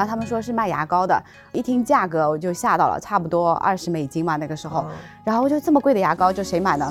[0.00, 1.22] 然后他们说是卖牙膏的，
[1.52, 4.86] 一听价格我就吓到了，差不多二十美金嘛那个时候，
[5.22, 6.90] 然后就这么贵的牙膏，就谁买呢？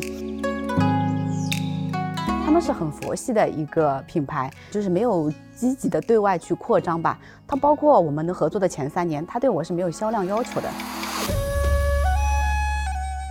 [2.46, 7.18] 他们是很佛系的一个品牌，就是没有积极的对外去扩张吧。
[7.48, 10.70] 它包括我们的合作的前三年，他对我是没有销量要求的。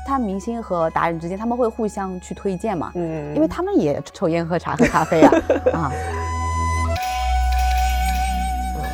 [0.04, 2.90] 他明星和达人之间，他们会互相去推荐嘛？
[2.96, 5.32] 嗯，因为他们也抽烟、喝茶、喝咖啡啊
[5.72, 5.92] 啊。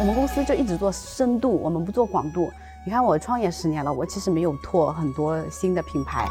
[0.05, 2.53] 我们公司就一直做深度，我们不做广度。
[2.85, 6.29] 你看我创业十年了，我其实没有拓很多新的品牌。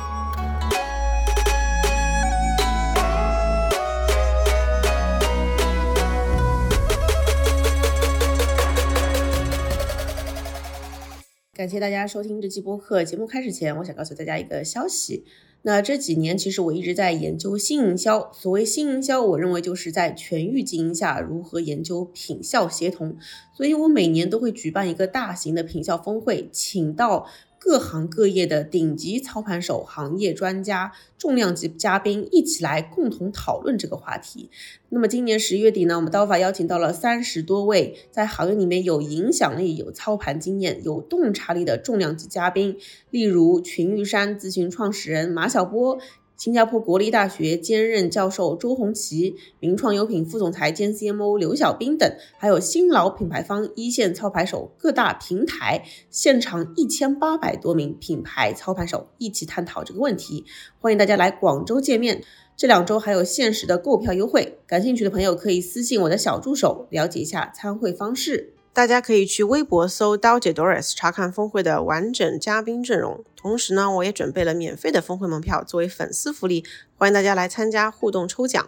[11.55, 13.03] 感谢大家收听这期播客。
[13.03, 15.25] 节目开始前，我想告诉大家一个消息。
[15.63, 18.31] 那这几年，其实我一直在研究新营销。
[18.31, 23.17] 所谓新营销，我认为就是在全域经营下如何研究品效协同。
[23.53, 27.27] 所以我每年都会举办一个大型的品效峰会，请到。
[27.63, 34.49] 各行各业的顶级操盘手、行业专家、重量级嘉宾一起来共同讨论这个话题。
[34.89, 42.77] 那么今年十月底呢，我们刀法邀请到了三十多位在行业里面有影响力、有操盘经验、有洞察力的重量级嘉宾，
[43.09, 45.97] 例如群玉山咨询创始人马晓波。
[46.43, 60.43] 新加坡国立大学兼任教授周红旗、名创优品副总裁兼 CMO 刘小兵等，还有新老品牌方一线操盘手、各大平台，现场一千八百多名品牌操盘手一起探讨这个问题。
[60.81, 62.21] 欢迎大家来广州见面，
[62.57, 68.52] 这两周还有限时的购票优惠，感兴趣的朋友可以私信我的小助手了解一下参会方式。
[68.75, 73.23] 大家可以去微博搜刀姐 Doris 查看峰会的完整嘉宾阵容。
[73.37, 76.65] 同时呢，我也准备了免费的峰会门票作为粉丝福利，
[76.97, 78.67] 欢迎大家来参加互动抽奖。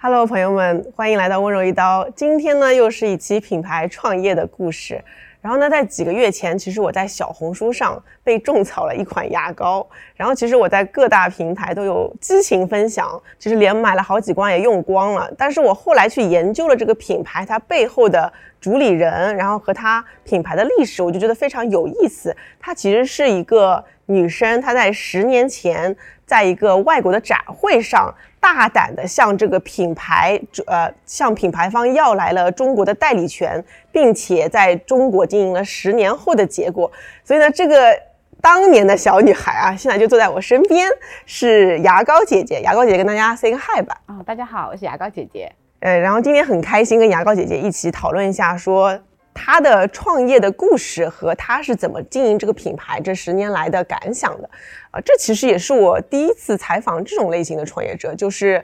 [0.00, 2.08] Hello，朋友们，欢迎来到温柔一刀。
[2.10, 5.02] 今天呢，又是一期品牌创业的故事。
[5.40, 9.84] 然后呢，在几个月前，其实我在小红书上被种草了一款牙膏。
[10.14, 15.28] 然后其实我在各大平台都有激情分享，其实连买了好几罐也用光了。
[15.36, 18.30] 但是我后来去研究了这个品牌它背后的
[18.60, 22.36] 主理人，然后和他品牌的历史，我就觉得非常有意思。
[22.60, 28.14] 她其实是一个女生，她在十年前在一个外国的展会上。
[28.42, 33.62] 大胆的向这个品牌，呃，向品牌方要来了中国的代理权，
[33.92, 36.90] 并且在中国经营了十年后的结果。
[37.22, 37.94] 所以呢，这个
[38.40, 40.88] 当年的小女孩啊，现在就坐在我身边，
[41.26, 42.62] 是牙膏姐姐。
[42.62, 44.00] 牙膏姐姐跟大家 say 个 hi 吧。
[44.06, 45.52] 啊，大家好，我是牙膏姐姐。
[45.80, 48.98] 呃，然后今天很开心跟牙膏姐姐一起讨论一下，说。
[49.32, 54.50] 他的创业的故事和他是怎么经营这个品牌这十年来的感想的，
[54.90, 58.62] 啊，这其实也是我第一次采访这种类型的创业者，就是，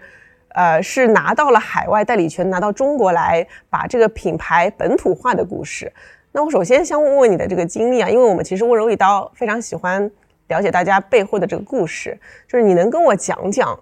[0.49, 5.91] 呃，是拿到了海外代理权，拿到中国来把这个品牌本土化的故事。
[6.33, 10.11] 那我首先想问问你的这个经历啊，因为我们其实温柔一刀非常喜欢
[10.49, 13.79] 了解大家背后的这个故事，就是你能跟我讲讲。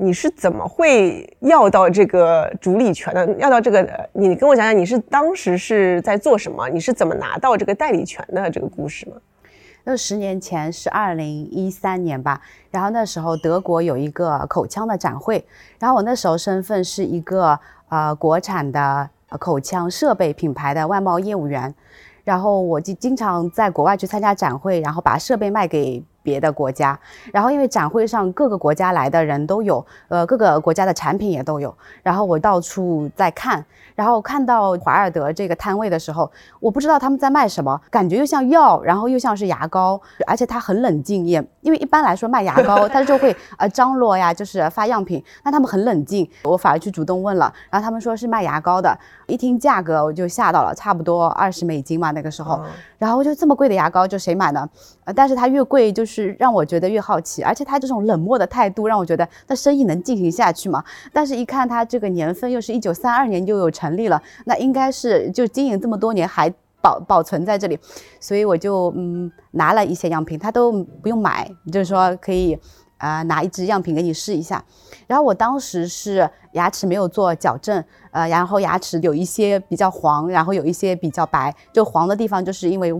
[0.00, 3.26] 你是怎么会要到这个主理权的？
[3.34, 6.68] 要到这个，你跟我讲讲，你是当时是在做什么？
[6.68, 9.16] 你是怎么拿到这个代理权的这个故事吗？
[9.82, 15.44] 那十年前是二零一三年吧，然后那时候德国有一个口腔的展会，
[15.80, 21.74] 然后我那时候身份是一个呃国产的口腔设备品牌的外贸业务员，
[22.22, 26.00] 然后我就经常在国外去参加展会，然后把设备卖给。
[26.28, 26.98] 别的国家，
[27.32, 36.30] 然后因为展会上各个国家来的人都有，呃，各个国家的产品也都有，然后我到处在看，然后看到华尔德这个摊位的时候，
[36.60, 52.60] 我不知道他们在卖什么，感觉又像药，然后又像是牙膏，而且他很冷静，也因为一般来说卖牙膏， 他就会呃张罗呀，就是发样品，那他们很冷静，我反而去主动问了，然后他们说是卖牙膏的，一听价格我就吓到了，差不多二十美金嘛那个时候，
[52.98, 54.68] 然后就这么贵的牙膏就谁买呢？
[55.04, 56.08] 呃，但是它越贵就是。
[56.18, 60.82] 是让我觉得越好奇，而且他这种冷漠的态度让我觉得那生意能进行下去吗？
[61.12, 67.78] 但是，一看他这个年份又是一九三二年就有成立了，那应该是就经营这么多年还保保存在这里，
[68.18, 70.72] 所以我就嗯拿了一些样品，他都
[71.02, 72.58] 不用买，就是说可以
[72.98, 74.62] 啊拿一支样品给你试一下。
[75.06, 82.94] 然后我当时是牙齿没有做矫正，呃，然后牙齿有一些比较黄，然后有一些比较白，就黄的地方就是因为。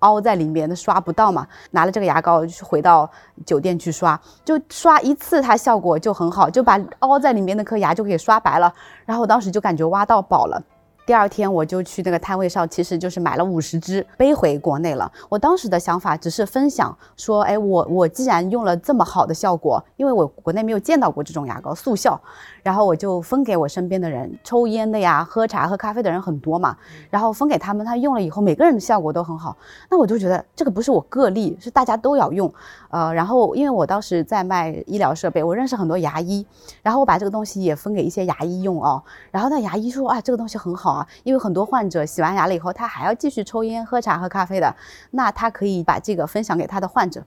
[0.00, 3.10] 凹在里面的刷不到嘛，拿了这个牙膏回到
[3.46, 8.72] 酒店去刷，就刷一次它效果就很好，就把凹在里面那颗牙就可以刷白了。
[9.06, 10.62] 然后我当时就感觉挖到宝了，
[11.06, 15.10] 第二天我就去那个摊位上，其实就是买了五十支背回国内了。
[15.28, 22.20] 我当时的想法只是分享，说，哎，我我既然用了这么好的效果，因为我国内没有见到过这种牙膏速效，
[22.64, 26.76] 然后我就分给我身边的人，抽烟的呀、喝茶、喝咖啡的人很多嘛，
[27.08, 29.56] 然后分给他们，他用了以后，每个人的效果都很好。
[29.88, 32.52] 那我就觉得这个不是我个例，是大家都要用。
[32.90, 36.44] 呃，然后因为我当时在卖医疗设备，我认识很多牙医，
[36.82, 39.00] 然后我把这个东西也分给一些牙医用哦。
[39.30, 44.74] 然后那牙医说啊，这个东西很好啊，因为很多患者洗完牙了以后，他还要继续抽烟、喝茶、喝咖啡的，
[45.10, 47.22] 那他可以把这个分享给他的患者。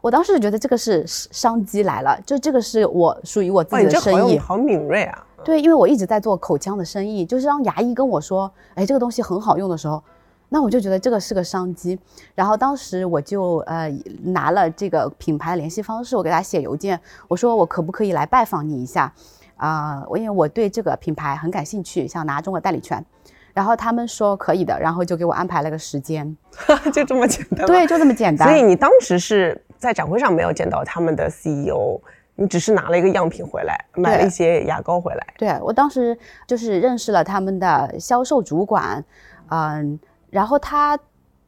[0.00, 5.26] 我当时就觉得这个是商机来了，就这个是我属于我自己的生意，好敏锐啊。
[5.44, 10.02] 对，因为我一直在做口腔的生意，就是当牙医跟我说，哎，这个东西很好用的时候。
[10.50, 11.98] 那我就觉得这个是个商机，
[12.32, 13.92] 然后当时我就呃
[14.22, 19.12] 拿了这个品牌的联系方式，我给他写邮件，我说我可不可以来拜访你一下，
[19.56, 23.04] 啊，我因为我对这个品牌很感兴趣，想拿中国代理权，
[23.52, 26.36] 然后他们说可以的，然后就给我安排了个时间，
[26.92, 28.48] 就这么简单，对，就这么简单。
[28.48, 32.00] 所以你当时是在展会上没有见到他们的 CEO，
[32.34, 35.26] 你只是拿了一个样品回来，买了一些牙膏回来。
[35.38, 39.04] 对我当时就是认识了他们的销售主管，
[39.50, 39.98] 嗯。
[40.30, 40.98] 然后他，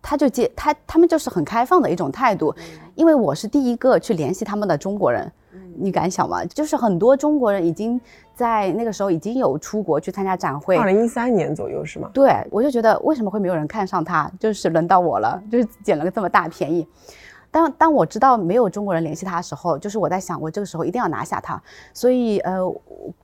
[0.01, 2.55] 他就接他，他们就是很开放的一种态度，
[2.95, 5.29] 因为我是第一个去联系他们的中国人，
[5.79, 6.45] 你敢想吗？
[6.47, 8.01] 就是很多中国人已经
[8.35, 12.11] 在那个时候已经有出国去参加展会，二零一三年左右是吗？
[12.13, 16.87] 对，我就觉得为什么会没有人看上他，就是轮到我了，就是捡了个这么大便宜。
[17.51, 21.63] 当当我知道没有中国人联系他的时候，就是我在想，我这个时候一定要拿下他，
[21.95, 22.61] 所以呃，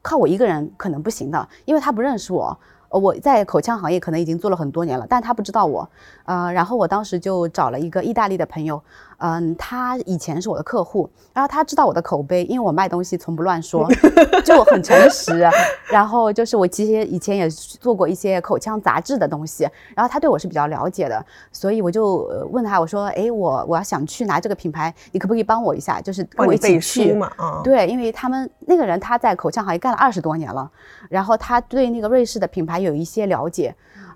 [0.00, 2.58] 靠我一个人可能不行的，因为他不认识我。
[2.88, 5.88] 我在口腔行业可能已经做了很多年了，但他不知道我，
[6.26, 8.82] 呃，然后我当时就找了一个意大利的朋友。
[9.24, 13.88] 嗯，他以前是我的客户，然后他知道我的口碑，因为我卖东西从不乱说，
[14.44, 15.48] 就很诚实。
[15.88, 19.62] 然后就是我其实以前也做过一些口腔杂志的东西，
[19.94, 26.00] 然后他对我是比较了解的，所以我就问他，我说，哎，我我要想去拿这个品牌，你可不可以帮我一下？
[26.00, 27.30] 就是跟我一起去嘛？
[27.36, 30.68] 啊，对，因为他们那个人他在口腔行业干了二十多年了，
[31.08, 33.72] 然后他对那个瑞士的品牌有一些了解。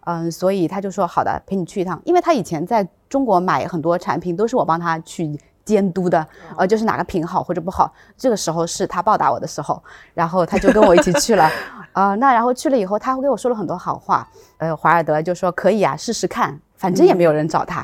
[0.07, 6.25] 嗯，所以他就说好的，陪你去一趟，因为他以前在中国买很多产品都是我帮他去监督的，
[6.57, 9.83] 呃，就是哪个品好或者不好，这个时候是他报答我的时候，
[10.15, 11.51] 然后他就跟我一起去了，
[11.91, 17.81] 啊， 那然后去了以后，他会给我说了很多好话，呃，华尔德就说可以啊，试试看，反正也没有人找他，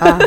[0.00, 0.18] 啊，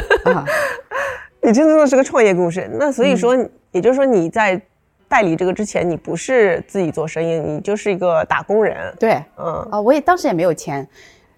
[1.43, 3.35] 你真的是个创业故事，那所以说，
[3.71, 4.61] 也就是说你在
[5.09, 10.87] 代理这个之前，你不是自己做生意，你就是一个打工人，对，嗯，啊，我也当时也没有钱。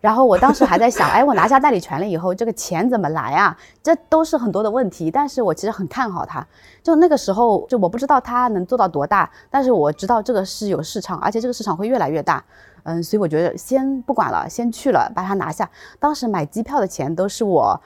[0.06, 3.58] 然后我当时还在想， 哎，我拿下代理权了以后，这个钱怎么来啊？
[3.82, 5.10] 这都是很多的问题。
[5.10, 6.46] 但是我其实很看好它。
[6.84, 12.44] 就那个时候，就我不知道它能做到多大，但是我知道这个是有市场，而且这个市场会越来越大。
[12.84, 15.68] 嗯，所以我觉得先不管了，先去了，把它拿下。
[16.00, 17.82] 当时买机票的钱都是我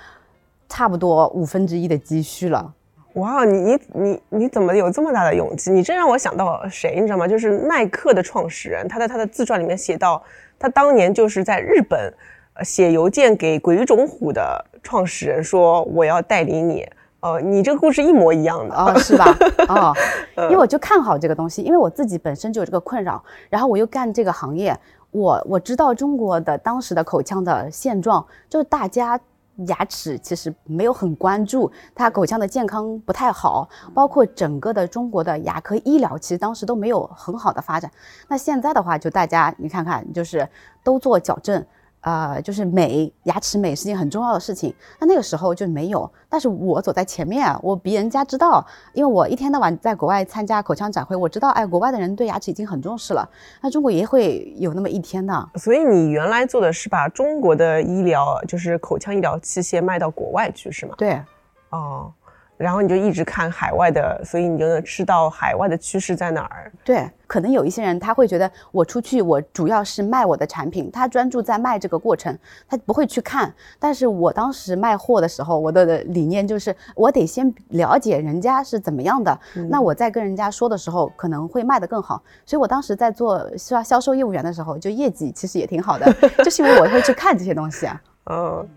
[0.68, 2.74] 差不多五分之一的积蓄了。
[3.14, 5.72] 哇，你你你你怎么有这么大的勇气？
[5.72, 7.26] 你这让我想到谁，你知道吗？
[7.26, 10.22] 就是耐克的创始人，他在他的自传里面写到。
[10.60, 12.14] 他当年就是在日本，
[12.54, 16.86] 呃，写邮件给鬼冢虎的创始人说：“我要代理你。”
[17.22, 19.26] 呃，你这个故事一模一样的啊， 是吧？
[19.68, 19.94] 哦，
[20.44, 24.78] 因为我就看好这个东西，因为我自己本身就有这个困扰，然后我又干这个行业，
[25.12, 29.20] 我我知道中国的当时的口腔的现状，就是大家。
[29.68, 37.92] 牙齿其实没有很关注，他口腔的健康不太好，包括整个的中国的牙科医疗，其实当时都没有很好的发展。
[38.28, 40.48] 那现在的话，就大家你看看，就是
[40.84, 41.66] 都做矫正。
[42.02, 44.74] 呃，就是美，牙齿美是件很重要的事情。
[45.00, 53.28] 那那个时候就没有，但是我走在前面，我比人家知道，因为我一天到晚在国外参加口腔展会，我知道，哎，国外的人对牙齿已经很重视了。
[53.62, 55.50] 那中国也会有那么一天的。
[55.56, 60.96] 所以你原来做的是把中国的医疗，就是口腔医疗器械卖到国外去，是吗？
[60.98, 61.22] 对。
[61.70, 62.12] 哦。
[62.60, 66.70] 然后你就一直看海外的，所以你就能知道海外的趋势在哪儿。
[66.84, 72.38] 对，可能有一些人他会觉得我出去，我主要是卖我的产品，他专注在卖这个过程，
[72.68, 73.54] 他不会去看。
[73.80, 79.40] 但是我当时卖货的时候，我的理念就是我得先了解人家是怎么样的，
[79.70, 82.22] 那我在跟人家说的时候可能会卖得更好。
[82.46, 86.14] 所以我当时在做销销售业务员的时候，就业绩其实也挺好的，
[86.44, 88.02] 就是因为我会去看这些东西啊。
[88.32, 88.68] 嗯，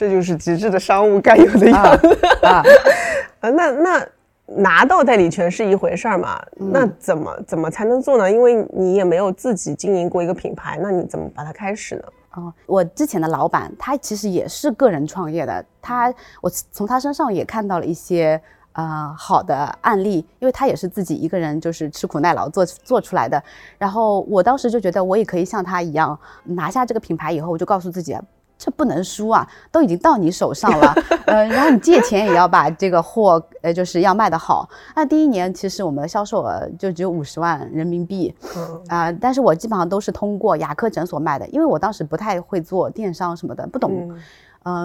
[0.00, 2.62] 这就是极致的商务该有的样子啊。
[3.40, 4.08] 呃，那那
[4.46, 6.42] 拿到代理权是一回事儿嘛？
[6.56, 8.32] 那怎么怎么才能做呢？
[8.32, 12.02] 因为你也没有自己经营过一个品牌，那你怎么把它开始呢？
[12.36, 18.40] 哦，我之前的老板他其实也是个人创业的，他我从他身上也看到了一些
[18.72, 23.42] 呃好的案例，因为他也是自己一个人就是吃苦耐劳做做出来的。
[23.76, 28.16] 然后我当时就觉得我也可以像他一样拿下这个品牌以后，我就告诉自己。
[28.62, 34.68] 这不能输啊，都已经到你手上了， 呃，然后你借钱也要把这个货，呃，就是要卖得好。
[34.94, 38.34] 那第一年其实我们的销售额就只有五十万人民币，
[38.88, 44.10] 啊，但是我基本上都是通过牙科诊所卖的，因为我当时不太会做电商什么的，不懂。
[44.10, 44.20] 嗯，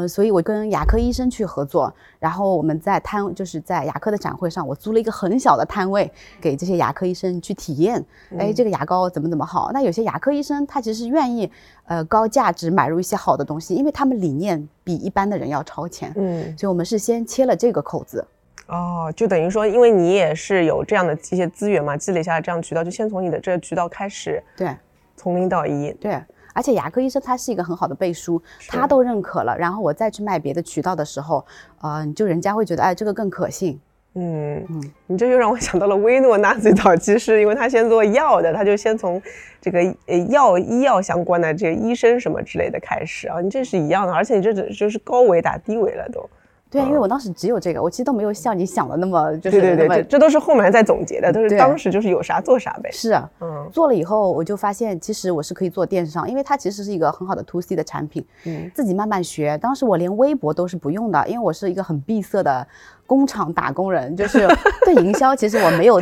[0.08, 8.03] 所以我跟牙科医生去合作，然后我们在摊，就是在牙科的展会上，我租了一个很小的摊位，给这些牙科医生去体验。
[8.38, 9.72] 哎，这个牙膏怎么怎么好？
[9.74, 11.51] 那有些牙科医生他其实愿意，
[11.86, 16.12] 呃，高价值买入一些好的东西，因为他们理念比一般的人要超前。
[16.15, 18.25] 嗯，所以我们是先切了这个口子。
[18.67, 24.41] 哦，就等于说，因为你也是有这样的一些资源嘛，积累下来这样渠道，就先从你的这个渠道开始。
[24.55, 24.75] 对，
[25.15, 25.91] 从零到一。
[26.00, 26.20] 对。
[26.55, 31.45] 而且牙科医生他是一个很好的背书，他都认可了，然后我再去卖别的渠道的时候，
[31.81, 33.77] 呃，就人家会觉得，哎，这个更可信。
[34.17, 39.21] 嗯嗯，你这又让我想到了薇诺娜最早期是因为他先做药的，他就先从
[39.59, 46.29] 这个呃药医药相关的这个医生什么之类的开始啊，你这是一样的，而且你这只就是高维打低维了都。
[46.69, 52.89] 对，因为我当时只有这个，我其实都没有像你想的那么就是对对对，这都是后面在总结的，都是当时就是有啥做啥呗。
[52.91, 58.25] 是啊，嗯，做了以后我就发现，其实我是可以做电商，因为它其实是一个很好的 to C 的产品。
[58.45, 59.57] 嗯，自己慢慢学。
[59.60, 62.67] 当时我连微博都是不用的，因为我是一个很闭塞的
[63.07, 64.45] 工厂打工人，就是
[64.84, 66.01] 对营销其实我没有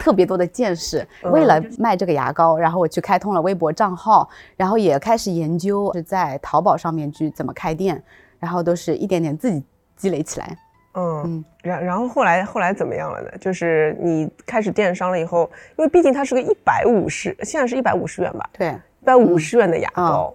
[0.00, 1.06] 特别多的见识。
[1.24, 8.02] 为了卖这个牙膏，然后我去开通了微博账号，然后也开始研究是在淘宝上面去怎么开店，
[8.38, 9.62] 然后都是一点点自己。
[9.96, 10.58] 积累起来，
[10.94, 13.30] 嗯，然然后后来后来怎么样了呢？
[13.40, 18.50] 就是你开始电商了以后，因为毕竟它是个一百五十，现在是一百五十元吧？
[18.52, 18.68] 对，
[19.00, 20.34] 一百五十元的牙膏，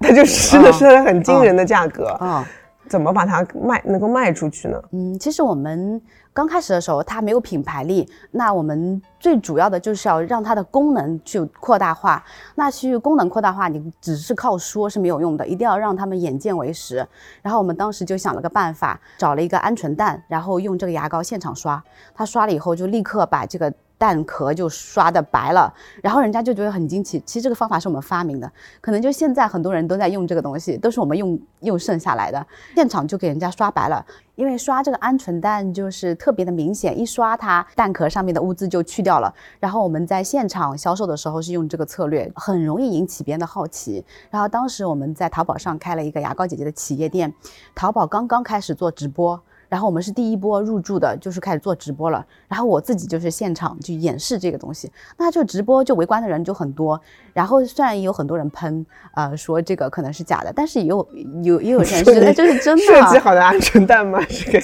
[0.00, 2.48] 它就是真的是很惊人的价格啊。
[2.88, 4.82] 怎么把它卖能够卖出去呢？
[4.92, 6.00] 嗯，其实我们
[6.32, 8.08] 刚开始的时候，它没有品牌力。
[8.30, 12.22] 那我们最主要的就是要让它的功能去扩大化。
[12.54, 17.06] 那去功能扩大化，你只是靠说是没有用的，一定要让他们眼见为实。
[17.42, 21.82] 然后我们当时就想了个办法，找了一个鹌鹑蛋，然后用这个牙膏现场刷。
[22.14, 23.72] 它刷了以后，就立刻把这个。
[24.04, 27.18] 蛋壳就刷的白了，然后人家就觉得很惊奇。
[27.24, 32.46] 其实这个方法是我们发明的，可能就现在很多人都在用这个东西，都是我们用用剩下来的。
[32.74, 39.34] 现场就给人家刷白了，因为刷这个鹌鹑蛋就是特别的明显，一刷它蛋壳上面的污渍就去掉了。
[39.58, 44.04] 然后我们在现场销售的时候是用这个策略，很容易引起别人的好奇。
[44.28, 47.32] 然后当时我们在淘宝上开了一个牙膏姐姐的企业店，
[47.74, 49.40] 淘宝刚刚开始做直播。
[49.74, 52.24] 然后我们是第一波入驻的，就是开始做直播了。
[52.46, 54.88] 然后我自己就是现场去演示这个东西，
[55.18, 57.00] 那就直播就围观的人就很多。
[57.34, 61.06] 然后虽然有很多人喷，呃，说这个可能是假的，但是也有
[61.42, 62.82] 有也有人 是那就是真的。
[62.84, 64.18] 设计好的鹌鹑蛋吗？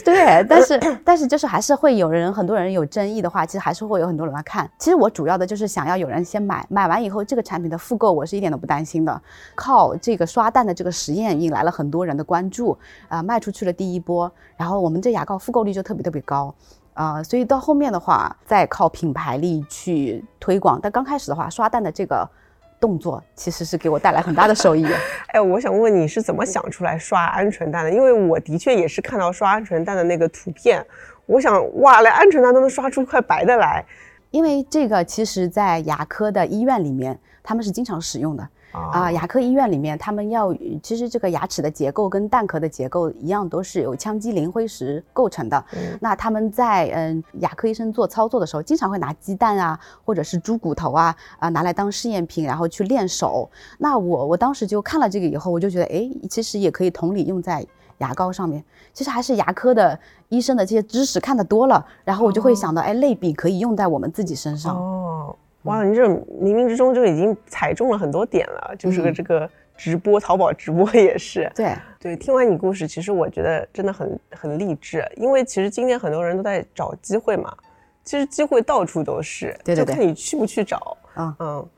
[0.05, 4.71] 对，但是但是就是还是会有人，很多人有争议的话，其实还是会有很多人来看。
[4.79, 9.21] 其实我主要的就是想要有人先买，买完以后这个产品的复购我是一点都不担心的。
[9.57, 16.55] 靠这个刷蛋的这个实验引来了很多人的关注，啊，卖出去了第一波，然后我们这牙膏复购率就特别特别高，
[16.95, 20.79] 啊，所以到后面的话再靠品牌力去推广。
[20.81, 22.29] 但刚开始的话，刷蛋的这个
[22.81, 24.87] 动作其实是给我带来很大的收益。
[25.29, 27.91] 哎，我想问你是怎么想出来刷鹌鹑蛋的？
[27.91, 30.85] 因为我的确也是看到刷鹌鹑蛋的那个图片，
[31.27, 33.85] 我想哇，连鹌鹑蛋都能刷出一块白的来。
[34.31, 38.49] 因为这个其实在牙科的医院里面，他们是经常使用的。
[38.73, 45.65] 啊，牙科医院里面，他们要其实这个牙齿的结构跟蛋壳的结构一样，都是由羟基磷灰石构成的。
[46.01, 53.51] 那他们在嗯牙科医生做操作的时候，经常会拿鸡蛋啊，或者是猪骨头啊啊拿来当试验品，然后去练手。
[53.79, 57.67] 那我我当时就看了这个以后，我就觉得，哎，其实也可以同理用在
[57.99, 58.65] 牙膏上面。
[58.93, 59.99] 其实还是牙科的
[60.29, 64.77] 医生的这些知识看得多了，然后我就会想到，哎，类比可以用在我们自己身上。
[64.77, 65.10] 哦。
[65.65, 71.51] 哇，你这冥冥之中就已经踩中了很多点了，就是个这个直播，淘宝直播也是。
[71.55, 77.55] 对对，听完你故事，其实我觉得真的很很励志，因为其实今天很多人都在找机会嘛，
[78.05, 80.97] 其实机会到处都是，就看你去不去找。
[81.17, 81.69] 嗯嗯，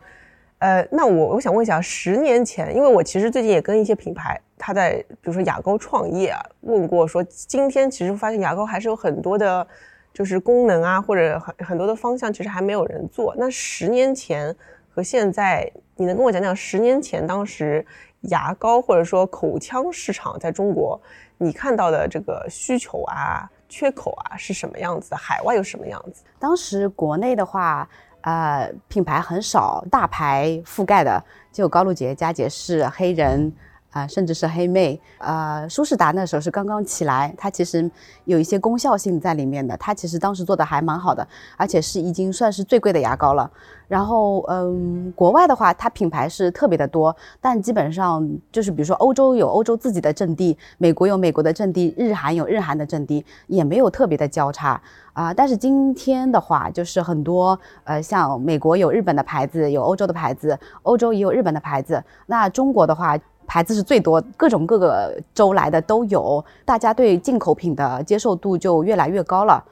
[0.58, 9.66] 呃，那我我想问一下，十年前，因为我其实最近也跟一些品牌，他在比如说牙膏创业啊，问过说，今天其实发现牙膏还是有很多的。
[10.12, 13.34] 就是功能啊，或者很很多的方向，其实还没有人做。
[13.38, 14.54] 那十年前
[14.94, 17.84] 和现在，你能跟我讲讲十年前当时
[18.22, 21.00] 牙膏或者说口腔市场在中国，
[21.38, 25.14] 你看到的这个需求啊、缺口啊是什么样子？
[25.14, 26.22] 海外有什么样子？
[26.38, 27.88] 当时国内的话，
[28.20, 33.52] 呃，品牌很少，大牌覆盖的就高露洁、佳洁士、黑人。
[33.92, 35.00] 啊、甚至是黑妹。
[35.18, 37.88] 呃，舒适达那时候是刚刚起来，它其实
[38.24, 41.24] 有一些功效性在里面的，它其实当时做的还蛮好的，
[41.56, 43.48] 而且是已经算是最贵的牙膏了。
[43.86, 54.80] 然后，嗯，国外的话，它品牌是特别的多，但基本上就是比如说欧洲有欧洲自己的阵地，美国有美国的阵地，日韩有日韩的阵地，也没有特别的交叉
[55.14, 62.02] 啊、但是今天的话，就是很多呃，像美国有日本的牌子，有欧洲的牌子，欧洲也有日本的牌子。
[62.24, 63.14] 那中国的话，
[63.52, 69.62] 牌子是最多，各种各个州来的都有，大家对进口品的接受度就越来越高了。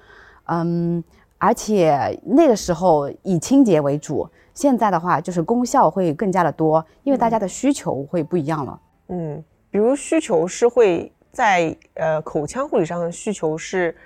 [0.49, 1.03] 嗯，
[1.39, 8.79] 而且那个时候以清洁为主，现在的话就是功效会更加的多，因为大家的需求会不一样了。
[9.09, 13.97] 嗯，比如需求是会在呃口腔护理上的需求是，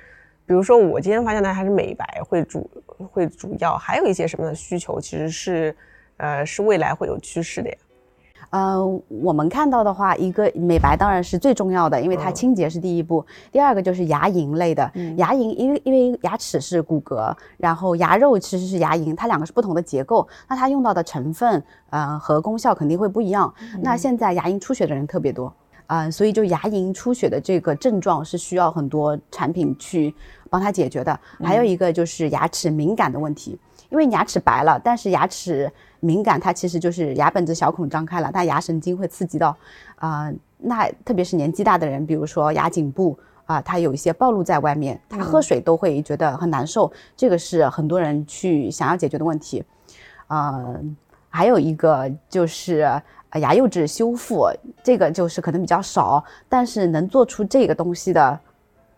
[0.47, 2.71] 比如说我今天发现的还是美白会主
[3.11, 5.77] 会主要，还有一些什么的需求其实是
[6.19, 7.77] 呃是未来会有趋势的呀。
[8.55, 13.27] 呃，我们看到的话，一个美白当然是最重要的，因为它嗯清洁是第一步。
[13.51, 23.53] 第二个就是牙龈类的，牙龈因为因为牙齿是骨骼，然后牙肉其实是牙龈，它两个是不同的结构，那它用到的成分，呃和功效肯定会不一样。
[23.83, 25.53] 那现在牙龈出血的人特别多。
[25.87, 30.13] 啊、所以就牙龈出血的这个症状是需要很多产品去
[30.49, 31.21] 帮它解决的。
[31.43, 33.59] 还有一个就是牙齿敏感的问题，
[33.91, 35.71] 因为你牙齿白了，但是牙齿
[36.05, 39.57] 敏感，它其实就是牙本质小孔张开了，它牙神经会刺激到，
[39.97, 49.63] 啊、那特别是年纪大的人，比如说牙颈部啊、它有一些暴露在外面，他喝水都会觉得很难受，这个是很多人去想要解决的问题。
[50.29, 50.81] 呃，
[51.29, 52.81] 还有一个就是
[53.29, 54.49] 呃牙釉质修复，
[54.83, 58.41] 这个就是可能比较少，但是能做出这个东西的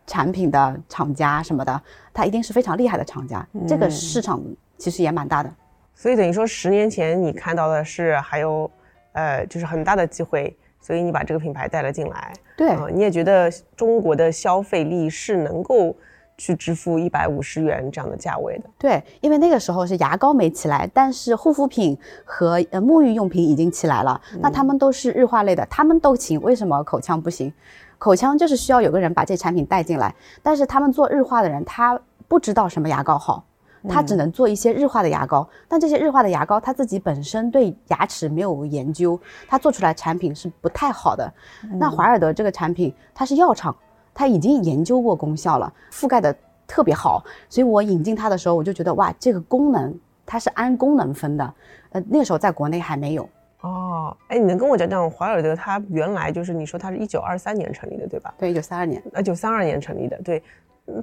[0.07, 1.83] 产品的厂家什么的，
[2.15, 4.41] 它一定是非常厉害的厂家，这个市场
[4.79, 5.53] 其实也蛮大的。
[5.97, 8.71] 所以等于说十年前你看到的是还有
[9.13, 12.33] 呃就是很大的机会，所以你把这个品牌带了进来。
[12.57, 15.97] 对，啊，你也觉得中国的消费力是能够
[16.37, 18.65] 去支付一百五十元这样的价位的？
[18.79, 24.21] 对，因为那个时候是牙膏没起来，但是护肤品和呃沐浴用品已经起来了。
[24.41, 27.51] 那他们都是日化类的，他们都行，为什么口腔不行？
[27.97, 31.99] 口腔就是需要有个人把这产品带进来，但是他们做日化的人，他
[32.29, 33.43] 不知道什么牙膏好。
[33.89, 41.33] 他只能做一些日化的牙膏，但这些日化的牙膏它自己本身对牙齿没有研究，它做出来产品是不太好的。
[41.75, 43.75] 那华尔德这个产品它是药厂，
[44.15, 46.35] 它已经研究过功效了，覆盖的
[46.67, 49.95] 特别好，所以我引进它的时候，我就觉得哇，这个功能
[50.25, 51.55] 它是按功能分的，
[51.91, 53.29] 呃，那个时候在国内还没有。
[53.63, 58.35] 哦，哎，你能跟我讲讲华尔德它原来就是你说它是一九二三年成立的对吧？
[58.39, 60.43] 对，一九三二年，呃，九三二年成立的，对。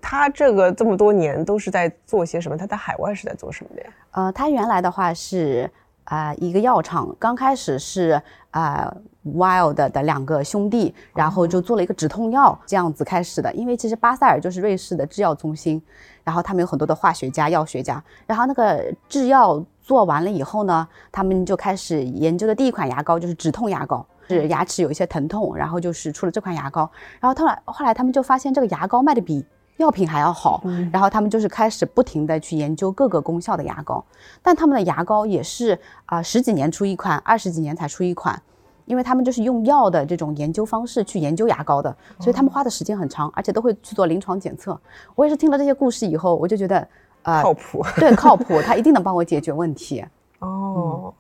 [0.02, 2.58] 他这个这么多年都是在做些什么？
[2.58, 3.90] 他在海外是在做什么的呀？
[4.12, 5.70] 呃，他原来的话是
[6.06, 13.54] 啊、呃一个药厂，刚开始是啊、呃 Wild 的两个兄弟，然后就做了一个止痛药这样子开始的。
[13.54, 15.82] 因为其实巴塞尔就是瑞士的制药中心，
[16.24, 24.06] 然后他们有很多的化学家、药学家，然后那个制药做完了以后呢，他们就开始研究的第一款牙膏就是止痛牙膏。
[24.30, 29.46] 是牙齿有一些疼痛，然后就是出了这款牙膏，然后后来后来他们就发现这个牙膏卖的比
[29.78, 34.04] 药品还要好，然后他们就是开始不停的去研究各个功效的牙膏，
[34.42, 38.40] 但他们的牙膏也是啊、十几年出一款，二十几年才出一款，
[38.86, 44.80] 因为他们就是用药的这种研究方式去研究牙膏的，所以他们花的时间很长，而且都会去做临床检测。
[45.16, 46.88] 我也是听了这些故事以后，我就觉得
[47.24, 47.84] 呃靠谱。
[47.96, 50.06] 对靠谱，他一定能帮我解决问题。
[50.40, 51.14] 哦，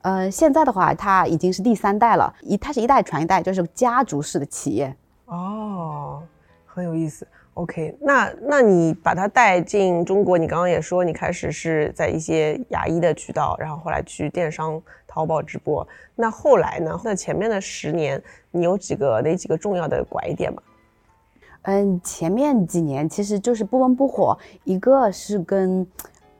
[0.00, 4.96] 呃，现在的话，它已经是第三代了，一它是一代传一代，就是家族式的企业。
[5.26, 6.22] 哦，
[6.64, 7.26] 很有意思。
[7.56, 15.86] OK，那那你把它带进中国，你刚刚也说你开始是在一些牙医的渠道，然后后来去电商、淘宝直播。
[16.14, 17.00] 那后来呢？
[17.02, 20.62] 那前面的十年，你有几个哪几个重要的拐点吗？
[21.62, 25.86] 嗯，前面几年其实就是不温不火，一个是跟，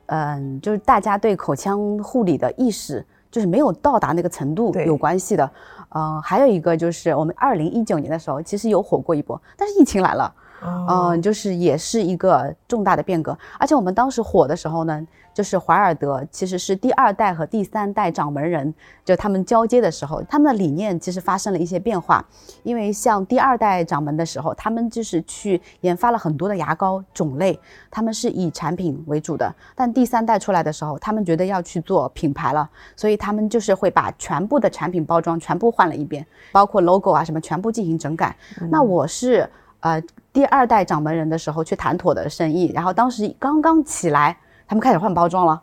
[0.05, 5.51] 嗯，就是大家对口腔护理的意识就是没有到达那个程度对有关系的，
[5.95, 10.31] 嗯，还有一个就是我们二零一九年的时候其实有火过一波，但是疫情来了。
[10.61, 13.37] 哦嗯，就是也是一个重大的变革。
[13.59, 18.73] 而且我们当时火的时候呢，就是怀尔德其实是第二代和第三代掌门人，
[19.05, 22.25] 就他们交接的时候，他们的理念其实发生了一些变化。
[22.63, 27.59] 因为像第二代掌门的时候，他们就是去研发了很多的牙膏种类，
[27.91, 29.53] 他们是以产品为主的。
[29.75, 38.35] 但第三代出来的时候，他们觉得要去做品牌了，所以他们就是会把全部的产品包装全部换了一遍，包括 logo 啊什么全部进行整改。
[38.71, 39.47] 那我是
[39.81, 40.01] 呃
[40.37, 45.59] 第二代掌门人的时候去谈妥的生意，然后当时刚刚起来，他们开始换包装了。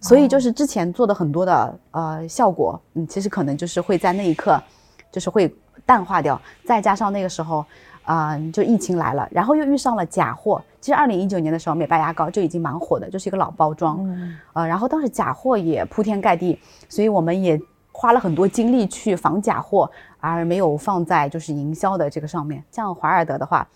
[0.00, 4.60] 所以就是之前做的很多的呃效果，嗯，其实可能就是会在那一刻
[5.12, 5.54] 就是会
[5.86, 6.40] 淡化掉。
[6.64, 7.64] 再加上那个时候，
[8.02, 10.60] 啊，就疫情来了，然后又遇上了假货。
[10.80, 14.04] 其实二零一九年的时候，美白牙膏就已经蛮火的，就是一个老包装，
[14.54, 17.56] 呃，然后当时假货也铺天盖地，所以我们也
[17.92, 22.60] 花了很多精力去防假货，而没有放在就是营销的这个上面。
[22.72, 23.66] 像华尔德的话，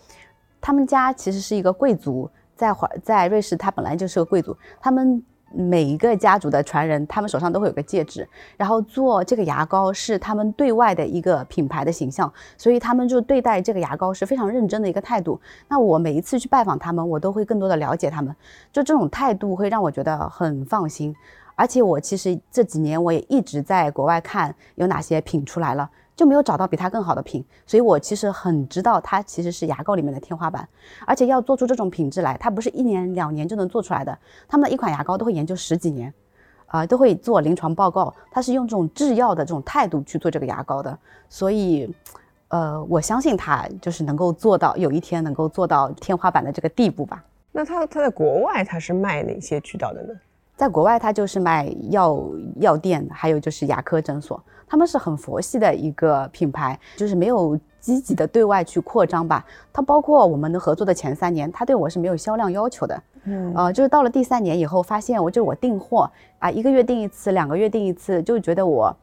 [0.61, 2.29] 他们家其实是一个贵族。
[2.53, 15.41] 在华在瑞士，他本来就是个贵族，他们每一个家族的传人，他们手上都会有个戒指，然后做这个牙膏是他们对外的一个品牌的形象，所以他们就对待这个牙膏是非常认真的一个态度。
[15.67, 18.35] 那我每一次去拜访他们，我都会更多的了解他们，
[18.71, 21.15] 就这种态度会让我觉得很放心。
[21.55, 25.89] 而且我其实这几年我也一直在国外看有哪些品出来了。
[26.15, 30.67] 就没有找到比它更好的品，所以我其实很知道它其实是牙膏里面的天花板，
[31.07, 34.15] 而且要做出这种品质来，它不是一年两年就能做出来的。
[34.47, 36.13] 他们的一款牙膏都会研究十几年，
[36.67, 38.13] 啊，都会做临床报告。
[38.29, 40.97] 它是用这种制药的这种态度去做这个牙膏的，
[41.27, 41.91] 所以，
[42.49, 47.23] 呃，我相信它就是能够做到有一天能够做到天花板的这个地步吧。
[47.51, 50.13] 那它它在国外它是卖哪些渠道的呢？
[50.55, 52.23] 在国外，它就是卖药
[52.57, 54.39] 药店，还有就是牙科诊所，
[54.71, 59.45] 他们是很佛系的一个品牌，就是没有积极的对外去扩张吧。
[59.73, 68.95] 它包括我们的合作的前三年，他对我是没有销量要求的，嗯，呃，就是到了第三年以后，发现我就我订货啊，一个月订一次，两个月订一次，就觉得我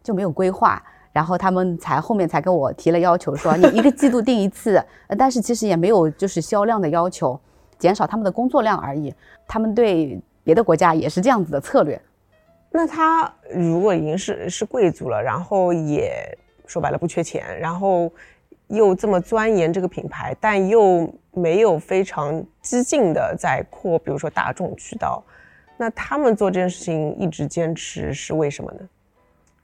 [0.00, 0.80] 就没有规划，
[1.12, 4.80] 然后他们才后面才跟我提了要求，说你一个季度订一次，
[5.18, 7.36] 但是其实也没有就是销量的要求，
[7.80, 9.12] 减少他们的工作量而已，
[9.48, 10.22] 他们对。
[10.44, 12.00] 别的国家也是这样子的策略，
[12.76, 16.12] 那他如果已经是是贵族了，然后也
[16.66, 18.12] 说白了不缺钱，然后
[18.66, 25.24] 又这么钻研这个品牌，但又没有非常激进的在扩，比如说大众渠道，
[25.78, 28.80] 那他们做这件事情一直坚持是为什么呢？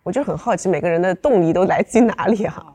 [0.03, 2.75] 我就很好奇，每个人的动力都来自于哪里啊？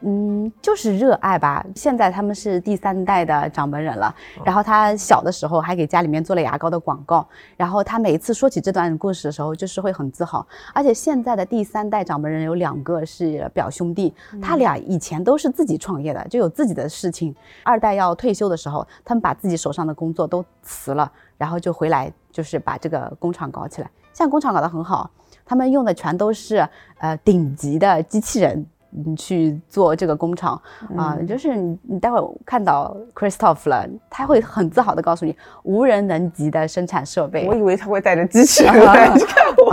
[0.00, 1.64] 嗯，就是热爱吧。
[1.74, 4.14] 现在他们是第三代的掌门人了。
[4.44, 7.26] 然后他小的时候还给家里面做了牙膏的广告。
[7.56, 10.46] 然后他每一次说起这段故事的时候，就是会很自豪。
[10.74, 17.34] 而且现在的第三代掌门人有两个是表兄弟，他俩以前都是自己创业的，就有自己的事情。
[17.62, 23.90] 二代要退休的时候，他们把自己手上的工作都辞了，然后就回来，就是把这个工厂搞起来。
[24.12, 25.10] 现在工厂搞得很好，
[25.44, 28.66] 他们用的全都是呃顶级的机器人。
[29.04, 30.58] 你去做这个工厂
[30.96, 37.46] 啊，就是你你待会儿看到 Christoph 了，他会很自豪的告诉你，无人能及的生产设备。
[37.46, 39.70] 我以为他会带着机器人来 看我。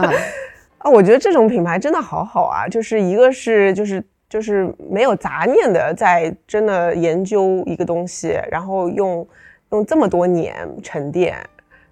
[0.80, 9.28] 啊，我觉得这种品牌真的好好啊，就是一个是就是就是没有杂念的在真的研究一个东西，然后用
[9.72, 11.36] 用这么多年沉淀，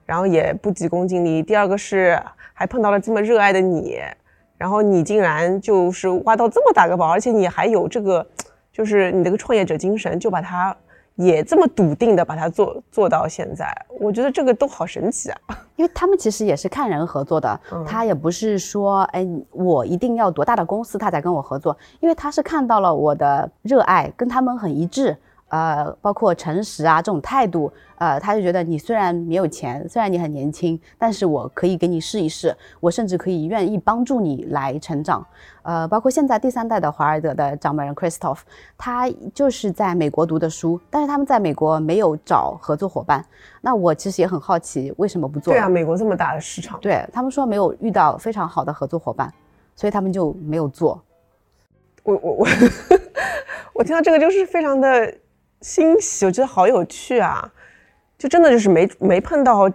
[0.07, 1.43] 然后也不急功近利。
[1.43, 2.19] 第二个是
[2.55, 3.99] 还碰到了这么热爱的你。
[4.63, 8.25] 然后你竟然就是挖到这么大个宝，而且你还有这个，
[8.73, 10.73] 就是你这个创业者精神，就把它
[11.17, 13.67] 也这么笃定的把它做做到现在，
[13.99, 15.37] 我觉得这个都好神奇啊！
[15.75, 25.17] 因为他们其实也是看人合作的，他也不是说，哎，我一定要多大的公司他才跟我合作，因为他是看到了我的热爱跟他们很一致。
[25.53, 35.23] 呃，包括诚实啊这种态度，呃，他就觉得你虽然没有钱，虽然你很年轻，但是我可以给你试一试，我甚至可以愿意帮助你来成长。
[35.61, 38.39] 呃，包括现在第三代的华尔德的掌门人 Christoph，
[38.79, 43.23] 他就是在美国读的书，但是他们在美国没有找合作伙伴。
[43.61, 45.53] 那我其实也很好奇，为什么不做？
[45.53, 49.31] 对啊，美国这么大的市场，对他们说没有遇到非常好的合作伙伴，
[49.77, 50.99] 所以他们就没有做。
[52.05, 52.47] 我我我，
[53.75, 55.15] 我听到这个就是非常的。
[55.63, 57.51] 欣喜，我觉得好有趣啊！
[58.19, 59.71] 就真的就是没没碰到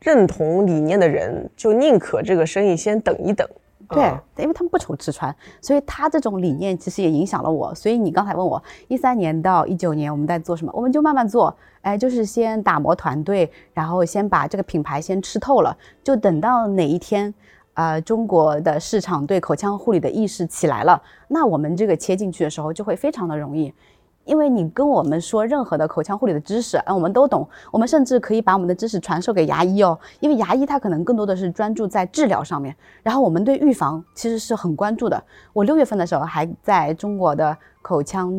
[0.00, 3.46] 认同理念的人，就宁可这个生意先等一等。
[3.88, 4.02] 对，
[4.36, 7.72] 因为他们不愁吃穿，所以他这种理念其实也影响了我。
[7.74, 17.32] 所以你刚才问我一三年到一九年我们在做什么，我们就慢慢做，哎，就是先打磨团队，然后先把这个品牌先吃透了，就等到哪一天，
[17.74, 23.72] 呃，中国的市场对口腔护理的意识起来了，那我们这个切进去的时候就会非常的容易。
[24.26, 27.48] 因为你跟我们说任何的口腔护理的知识，哎，我们都懂。
[27.70, 29.98] 我们甚至可以把我们的知识传授给牙医哦。
[30.20, 35.22] 因为牙医他可能更多的是专注在治疗上面，然后我们对预防其实是很关注的。
[35.54, 38.30] 我六月份的时候还在中国的口腔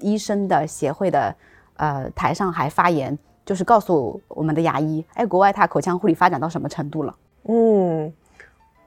[0.00, 1.34] 医生的协会的
[1.76, 7.14] 呃台上还发言，就是告诉我们的牙医，哎，国外他口腔护理发展到什么程度了？
[7.44, 8.12] 嗯。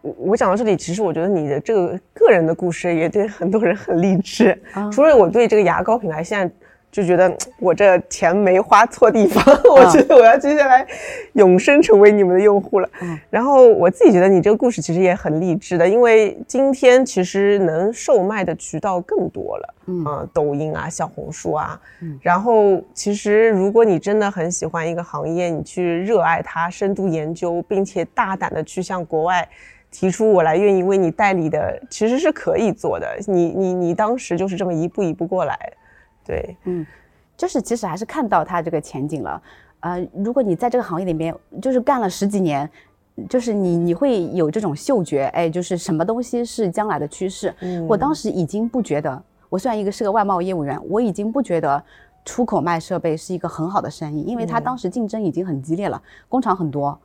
[0.02, 4.60] 我我讲到这里，其实我觉得你的这个个人的故事也对很多人很励志。
[4.92, 6.54] 除了我对这个牙膏品牌现在
[6.92, 10.86] 就觉得我这钱没花错地方， 我觉得我要接下来
[11.34, 12.90] 永生成为你们的用户了。
[13.30, 21.80] 然后我自己觉得你这个故事其实也很励志的，因为今天其实能售卖的渠道更多了，嗯，抖音啊、小红书啊。
[22.22, 29.48] 然后其实如果你真的很喜欢一个行业，你去热爱它、深度研究，并且大胆的去向国外
[29.92, 33.08] 提出我来愿意为你代理的，其实是可以做的。
[33.28, 35.74] 你你你当时就是这么一步一步过来。
[36.26, 36.86] 对，嗯，
[37.36, 39.42] 就是其实还是看到它这个前景了，
[39.82, 42.70] 呃，如果你在这个行业里面就是干了十几年，
[43.28, 47.54] 就是你你会有这种嗅觉，哎，就是什么东西是将来的趋势。
[47.88, 51.84] 我当时已经不觉得，我虽然一个是个外贸业务员，我已经不觉得
[52.24, 56.98] 出口卖设备是一个很好的生意，因为它当时竞争已经很激烈了，工厂很多，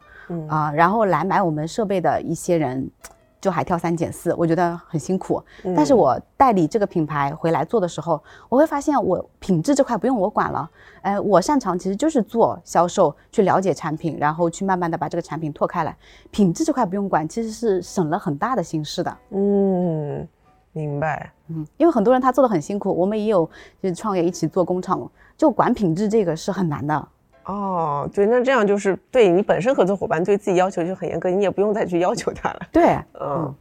[0.48, 2.90] 啊，然后来买我们设备的一些人。
[3.38, 5.40] 就还挑三拣四，我觉得很辛苦。
[5.76, 10.68] 但是我代理这个品牌回来做的时候，我会发现我品质这块不用我管了。
[11.02, 15.96] 哎，我擅长其实就是做销售，去了解产品，然后去慢慢的把这个产品拓开来。
[16.32, 19.16] 品质这块不用管，其实是省了很大的心事的。
[19.30, 20.26] 嗯，
[20.72, 21.30] 明白。
[21.48, 23.48] 嗯，因为很多人他做的很辛苦，我们也有
[23.80, 27.08] 就是创业一起做工厂，就管品质这个是很难的。
[27.46, 32.60] 哦，对，那这样就是对你本身合作伙伴对自己要求就很严格，你也不用再去要求他了。
[32.72, 33.54] 对，嗯，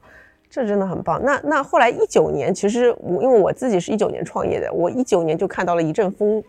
[0.49, 1.21] 这真的很棒。
[1.23, 6.43] 那那后来一九年，其实我因为我自己是一九年创业的，我一九年就看到了一阵风，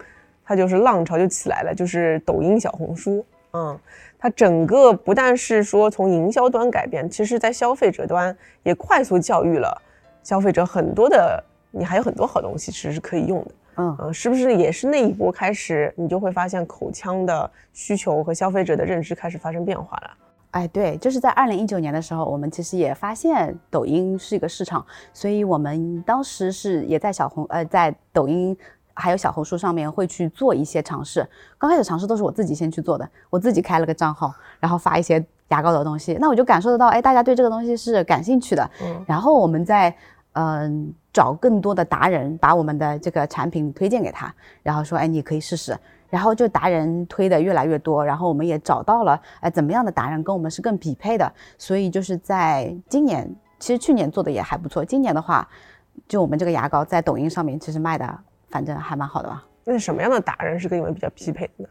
[0.44, 3.22] 它就是浪潮就起来了，就是抖音、小红书。
[3.52, 3.78] 嗯，
[4.18, 9.76] 它整个不但是说从营销端改变，其实在消费者端也快速教育了
[10.22, 13.50] 消费者很多的，你还有很多好东西其实是可以用的。
[13.76, 20.10] 嗯是不是也是那一波开始，你就会发现口腔的需求和消费者的认知开始发生变化了？
[20.52, 28.56] 哎，对，就是在二零一九年的时候，我们其实也发现抖音是一个市场，所以我们当时是也在小红呃，在抖音
[28.94, 31.28] 还有小红书上面会去做一些尝试。
[31.58, 38.70] 刚开始尝试都是我自己先去做的，我自己开了个账号，然后发一些牙膏的东西，那我就感受得到，哎，大家对这个东西是感兴趣的。
[38.82, 39.94] 嗯，然后我们在。
[40.38, 44.30] 嗯，找更多的达人，把我们的这个产品推荐给他，
[44.62, 45.74] 然后说，哎，你可以试试。
[46.10, 51.32] 然后就达人推的越来越多，然后我们也找到了，哎，怎么样的达人跟我们是更匹配的。
[51.56, 54.84] 所以就是在今年，其实去年做的也还不错。
[54.84, 55.48] 今年的话，
[56.06, 58.18] 就我们这个牙膏在抖音上面其实卖的，
[58.50, 59.42] 反正还蛮好的吧。
[59.64, 61.68] 那什么样的达人是跟你们比较匹配的呢？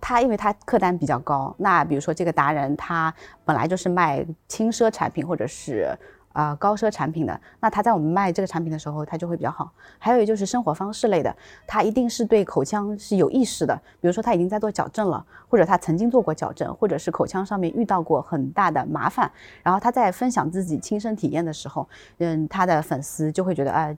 [0.00, 3.14] 他因为他客单比较高，那比如说这个达人他
[3.44, 5.96] 本来就是卖轻奢产品或者是。
[6.32, 9.70] 啊，高奢产品的，那他在我们卖这个产品的时候，他就会比较好。
[9.98, 11.34] 还有就是生活方式类的，
[11.66, 13.74] 他一定是对口腔是有意识的。
[14.00, 19.30] 比如说他已经在做矫正了，或者他曾经做过矫正，或者是口腔上面遇到过很大的麻烦，
[19.62, 23.96] 然后他在分享自己亲身体验的时候，嗯，他的粉丝就会觉得，哎。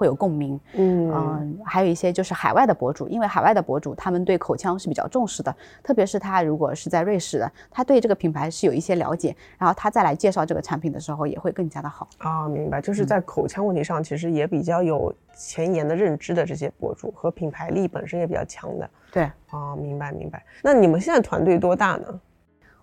[0.00, 12.48] 会有共鸣，嗯还有一些就是海外的博主，因为海外的博主他们对口腔是比较重视的，特别是他如果是在瑞士的，他对这个品牌是有一些了解，然后他再来介绍这个产品的时候也会更加的好啊。
[12.48, 18.88] 明白，就是在口腔问题上其实也比较有前沿的认知的这些博主和品牌力本身也比较强的。
[19.12, 20.42] 对啊，明白明白。
[20.62, 22.20] 那你们现在团队多大呢？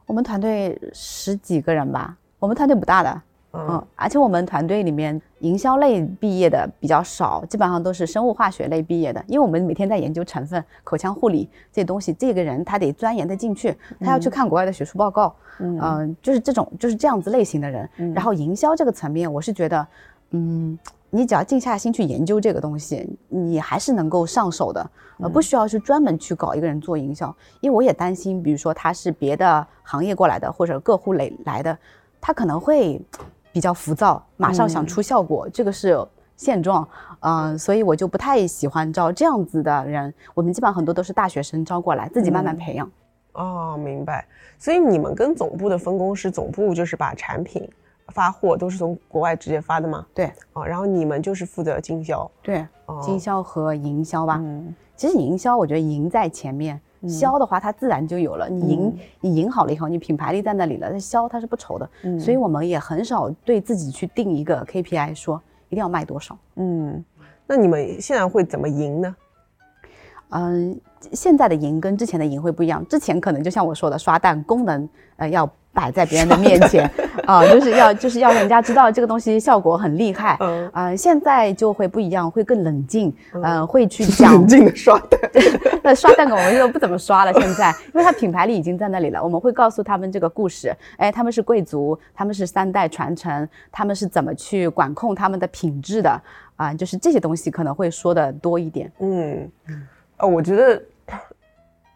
[0.06, 3.22] 我们团队十几个人吧，我们团队不大的。
[3.54, 9.24] 嗯，而且我们团队里面营销类毕业的比较少，基本上都是生物化学类毕业的。
[9.26, 17.90] 因为我们每天在研究成分、口腔护理这些东西，这个人他得钻研的进去，他要去看国外的学术报告，嗯，就是这种就是这样子类型的人。
[18.14, 19.88] 然后营销这个层面，我是觉得，
[20.32, 20.78] 嗯，
[21.10, 24.88] 你只要静下心去研究这个东西，你还是能够上手的，
[25.20, 27.34] 呃，不需要去专门去搞一个人做营销。
[27.62, 31.76] 因为我也担心，比如说他是别的行业过来的，或者各户类来的，
[32.22, 33.02] 他可能会。
[33.58, 35.98] 比较浮躁，马上想出效果，这个是
[36.36, 36.88] 现状，
[37.22, 40.14] 嗯，所以我就不太喜欢招这样子的人。
[40.36, 42.88] 我们基本上很多都是大学生招过来，自己慢慢培养。
[43.34, 44.28] 哦，明白。
[44.60, 47.68] 所以你们跟总部的分工是，总部就是把产品
[48.10, 50.06] 发货都是从国外直接发的吗？
[50.14, 50.32] 对。
[50.54, 52.30] 哦，然后你们就是负责经销。
[52.44, 54.38] 对，哦经销和营销吧。
[54.40, 54.76] 嗯。
[54.96, 56.80] 其实营销，我觉得赢在前面。
[57.06, 58.48] 销的话，它自然就有了。
[58.48, 61.90] 你赢，你赢好了以后，你品牌力在那里了，那销它是不愁的。
[62.04, 66.38] 嗯，所以我们也很少对自己去定一个 KPI，说一定要卖多少。
[66.56, 67.04] 嗯，
[67.46, 69.16] 那你们现在会怎么赢呢？
[70.30, 70.80] 嗯，
[71.12, 72.86] 现在的赢跟之前的赢会不一样。
[72.88, 75.50] 之前可能就像我说的，刷单功能，呃，要。
[75.78, 76.90] 摆在别人的面前，
[77.28, 80.36] 啊，就是要就是要人家知道这个东西效果很厉害，
[80.74, 85.20] 啊，现在就会不一样，会更冷静，嗯，会去 讲冷静的刷单，
[85.84, 96.20] 那刷单我们就不怎么刷了，现在，因为它品牌力已经在那里了，我们会告诉他们这个故事，哎，他们是贵族，他们是三代传承，他们是怎么去管控他们的品质的，
[96.56, 99.52] 啊，就是这些东西可能会说的多一点，嗯。
[100.18, 100.82] 呃，我觉得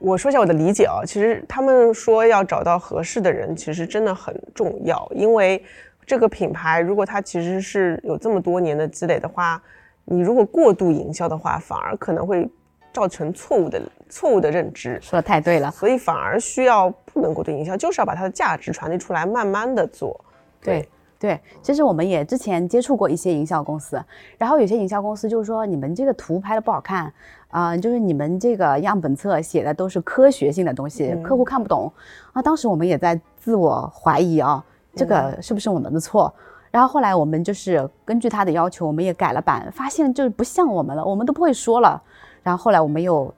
[0.01, 5.63] 我说一下我的理解啊，其实他们说要找到合适的人，其实真的很重要，因为
[6.05, 9.61] 这个品牌如果它其实是有这么多年的积累的话，
[10.03, 12.49] 你如果过度营销的话，反而可能会
[12.91, 14.99] 造成错误的错误的认知。
[15.01, 20.19] 说的太对了，所以反而需要不能过度营销，就是要把它的价值传递出来，慢慢的做。
[20.61, 20.87] 对
[21.21, 24.03] 对，其实我们也之前接触过一些营销公司，
[24.39, 27.13] 然后有些营销公司就是说你们这个图拍的不好看，
[27.49, 31.93] 啊、就是你们这个样本册写的都是科学性的东西，客户看不懂
[32.33, 32.41] 啊。
[32.41, 36.33] 当时我们也在自我怀疑啊，这个是不是我们的错？
[36.71, 42.01] 然后后来我们就是根据他的要求，我们也改了版，发现就是不像我们了，我们都不会说了。
[42.41, 43.31] 然后后来我们又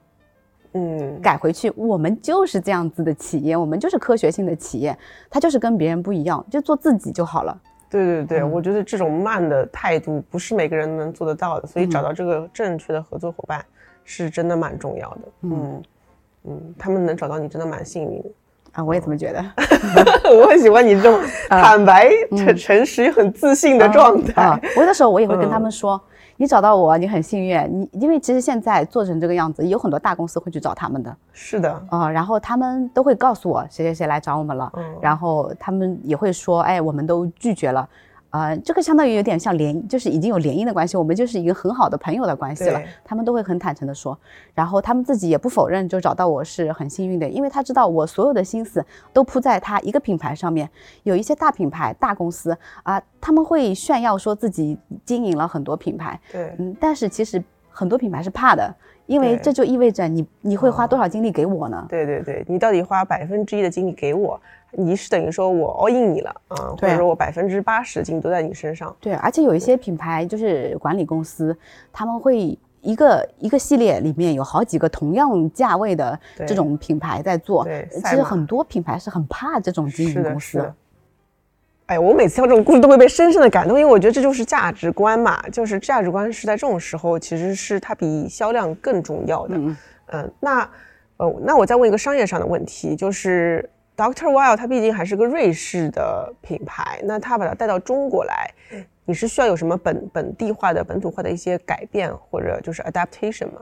[0.72, 4.96] 嗯，改回去，我们就是这样子的企业，我们就是科学性的企业，
[5.28, 7.60] 它就是跟别人不一样，就做自己就好了。
[8.02, 13.64] 对对对，嗯我觉得这种慢的态度不是每个人能做得到的，所以找嗯到这个正确的合作伙伴
[14.04, 15.20] 是真的蛮重要的。
[15.42, 15.82] 嗯
[16.46, 18.28] 嗯，他们能找到你真的蛮幸运的。
[18.72, 19.44] 啊，我也这么觉得。
[20.36, 24.42] 我很喜欢你这种啊 坦白、诚诚实又、很自信的状态。
[24.42, 26.00] 啊，我有的时候我也会跟他嗯们说，
[26.36, 27.56] 你找到我，你很幸运。
[27.70, 37.88] 你因为其实现在做成这个样子，有很多大公司会去找他们的是的，啊、然后他们都会告诉我谁谁谁来找我们了，嗯然后他们也会说，哎，我们都拒绝了。
[38.34, 42.82] 呃，这个相当于有点像联，就是已经有联姻的关系，我们就是一个很好的朋友的关系了。
[43.04, 44.18] 他们都会很坦诚的说，
[44.52, 50.68] 然后他们自己也不否认，就找到我是很幸运的，因为他知道我所有的心思都扑在他一个品牌上面。
[51.04, 58.74] 有一些大品牌、大公司啊、他们会炫耀说自己经营了很多品牌，对，嗯，但是其实很多品牌是怕的，
[59.06, 61.86] 因为这就意味着你你会花多少精力给我呢？
[61.88, 64.40] 对对对，你到底花百分之一的精力给我，
[64.72, 68.94] 你是等于说我 all in 你了啊，或者说我百分之八十的精力都在你身上。
[69.00, 71.56] 对，而且有一些品牌就是管理公司，
[71.92, 77.66] 他们会一个一个系列里面有好几个同样价位的这种品牌在做。
[77.90, 80.72] 其实很多品牌是很怕这种经，营公司。
[81.86, 89.56] 哎，我每次听到这种故事都会被深深的感动，因为我觉得这就是价值观嘛，就是价值观是在这种时候，其实是它比销量更重要的。
[89.56, 90.60] 嗯嗯，那
[91.18, 98.50] 呃，那我再问一个商业上的问题，就是 Doctor Weil 它毕竟还是个瑞士的品牌，那它把它带到中国来，
[99.04, 103.60] 你是需要有什么本本地化的、本土化的一些改变或者就是 adaptation 吗？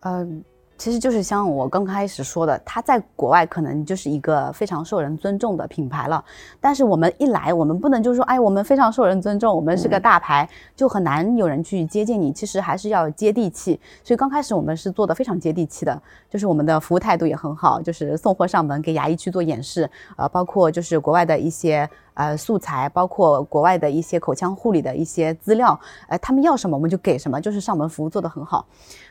[0.00, 0.44] 嗯，
[0.80, 6.24] 其实就是像我刚开始说的，它在国外可能就是一个非常受人尊重的品牌了。
[6.58, 12.32] 但是我们一来，我们不能就说，哎，我们非常受人尊重，我们是个大牌，就很难有人去接近你。
[12.32, 13.78] 其实还是要接地气。
[14.02, 28.66] 所以刚开始我们是做的非常接地气的，就是我们的服务态度也很好，就是送货上门，给牙医去做演示，呃，包括就是国外的一些呃素材，包括国外的一些口腔护理的一些资料，呃，他们要什么我们就给什么，就是上门服务做得很好。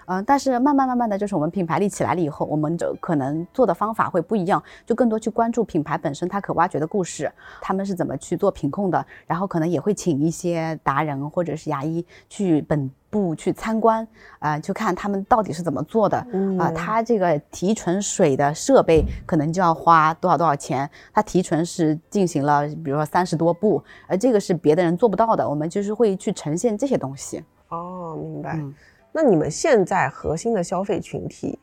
[0.05, 7.31] 嗯，但是慢慢慢慢的就是我们品牌力起来了以后，我们就可能做的方法会不一样，就更多去关注品牌本身它可挖掘的故事，
[7.61, 14.07] 他们是怎么去做品控的，然后可能也会请一些达人或者是牙医去本部去参观，
[14.39, 16.17] 啊、去看他们到底是怎么做的，
[16.59, 27.43] 啊、它这个提纯水的设备可能就要花多少多少钱，他提纯是进行了比如说三十多步，而这个是别的人做不到的，我们就是会去呈现这些东西。
[27.69, 28.55] 哦，明白。
[28.55, 28.73] 嗯
[29.11, 31.57] 那你们现在核心的消费群体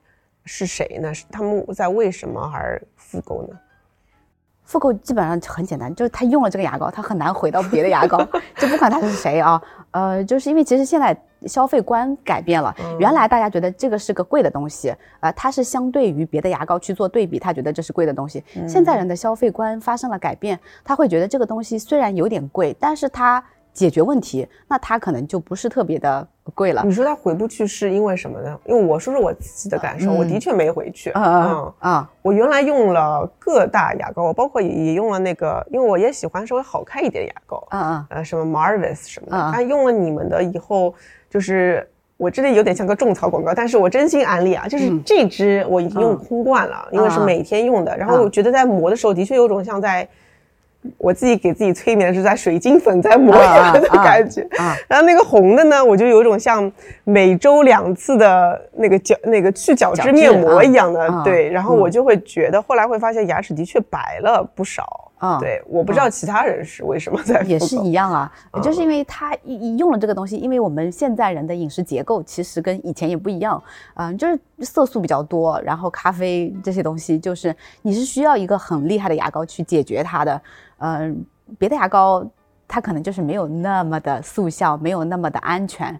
[0.45, 1.15] 是谁呢？
[1.15, 3.57] 是他们在为什么而复购呢？
[4.67, 8.19] 复购基本上很简单，就是他用了这个牙膏，他很难回到别的牙膏，
[8.59, 9.61] 就不管他是谁啊，
[9.93, 18.45] 呃，就是因为其实现在消费观改变了，原来大家觉得这个是个贵的东西，呃，它是相对于别的牙膏去做对比，他觉得这是贵的东西。
[18.67, 23.43] 现在人的消费观发生了改变，他会觉得这个东西虽然有点贵，但是它
[23.77, 26.83] 解决问题，那它可能就不是特别的贵了。
[26.83, 28.59] 你说它回不去是因为什么呢？
[28.65, 31.13] 因为我说说我自己的感受，嗯我的确没回去。
[31.15, 39.51] 嗯嗯嗯我原来用了各大牙膏，我包括也也用了那个，因为我也喜欢稍微好看一点的牙膏，嗯嗯呃，什么 Marvis 什么的。
[39.53, 40.95] 但用了你们的以后，
[41.29, 41.87] 就是
[42.17, 47.95] 我这里有点像个种草广告，但是我真心安利啊，就是嗯这支我已经用空罐了，因为是嗯每天用的。
[47.95, 50.09] 然后嗯我觉得在磨的时候，的确有种像在。
[50.99, 56.71] 我自己给自己催眠是在水晶粉在磨牙 的感觉，啊然后那个红的呢，我就有一种像
[57.05, 61.49] 每周两次的那个角那个去角质面膜一样的，啊对。
[61.51, 65.11] 然后我嗯就会觉得，后来会发现牙齿的确白了不少。
[65.19, 68.63] 嗯，对，我不知道其他人是为什么在也是一样啊，嗯。
[68.63, 73.63] 就是因为他一一用了这个东西，因为我们现在人的饮食结构其实跟以前也不一样，
[73.95, 80.43] 嗯、就是色素比较多，然后咖啡这些东西，就是你是需要一个很厉害的牙膏去解决它的，
[80.79, 81.25] 嗯、
[81.59, 82.23] 别的牙膏
[82.69, 85.99] 它可能就是没有那么的速效，没有那么的安全，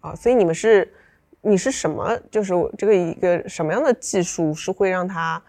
[0.00, 0.88] 啊，所以你们是
[1.40, 2.16] 你是什么？
[2.30, 5.42] 就是这个一个什么样的技术是会让它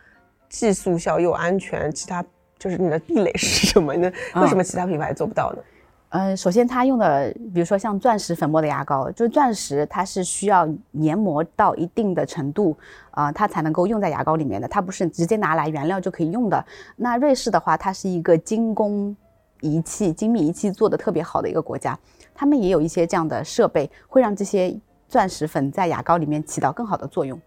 [0.49, 1.91] 既速效又安全？
[1.91, 2.25] 其他
[2.61, 4.11] 就是你的壁垒是什么呢？
[4.35, 5.63] 为什么其他品牌做不到呢？
[6.09, 12.77] 呃，首先它用的，比如说像钻石粉末的牙膏，就是钻石它是需要研磨到一定的程度，
[13.09, 16.63] 啊，它才能够用在牙膏里面的，它不是直接拿来原料就可以用的。
[16.95, 19.15] 那瑞士的话，它是一个精工
[19.61, 21.97] 仪器、精密仪器做的特别好的一个国家，
[22.35, 27.41] 他们也有一些这样的设备，会让这些钻石粉在牙膏里面起到更好的作用，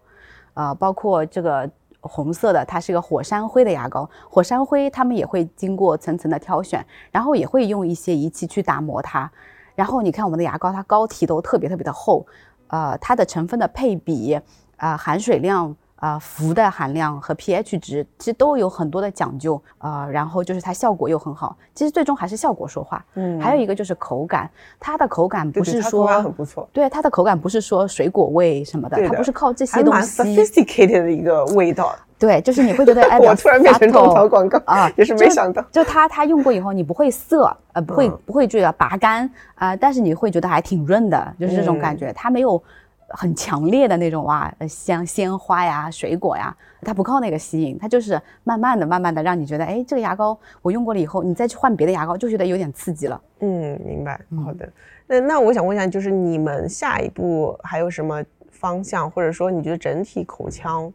[0.55, 1.71] 呃，包括这个。
[2.07, 4.09] 红色的，它是一个火山灰的牙膏。
[4.29, 9.29] 火山灰他们也会经过层层的挑选，然后也会用一些仪器去打磨它。
[9.75, 12.25] 然后你看我们的牙膏，它膏体都特别特别的厚，
[12.67, 14.39] 呃，它的成分的配比，
[14.77, 15.75] 啊，含水量。
[15.97, 23.03] 啊，氟的含量和 pH 值其实都有很多的讲究啊，然后就是它效果又很好，其实最终还是效果说话。
[23.15, 30.21] 嗯，还有一个就是口感，它的口感不是说很不错，对它的口感不是说水果味什么的，它不是靠这些东西。
[30.21, 31.95] sophisticated 的一个味道。
[32.17, 35.61] 对，就是你会觉得 哎，我突然变成种草广告啊，也是没想到。
[35.71, 42.61] 就它它用过以后，你不会涩，呃，不会不会觉得拔干啊，但是你会觉得还挺润的，就是这种感觉，它没有。
[43.09, 53.21] 很强烈的那种哇，像鲜花呀、水果呀，它不靠那个吸引，它就是慢慢的、慢慢的让你觉得，哎，这个牙膏我用过了以后，你再去换别的牙膏就觉得有点刺激了。
[53.39, 54.19] 嗯，明白。
[54.43, 54.67] 好的，
[55.05, 60.91] 那那我想问一下，就是你们下一步还有什么方向，或者说你觉得整体口腔，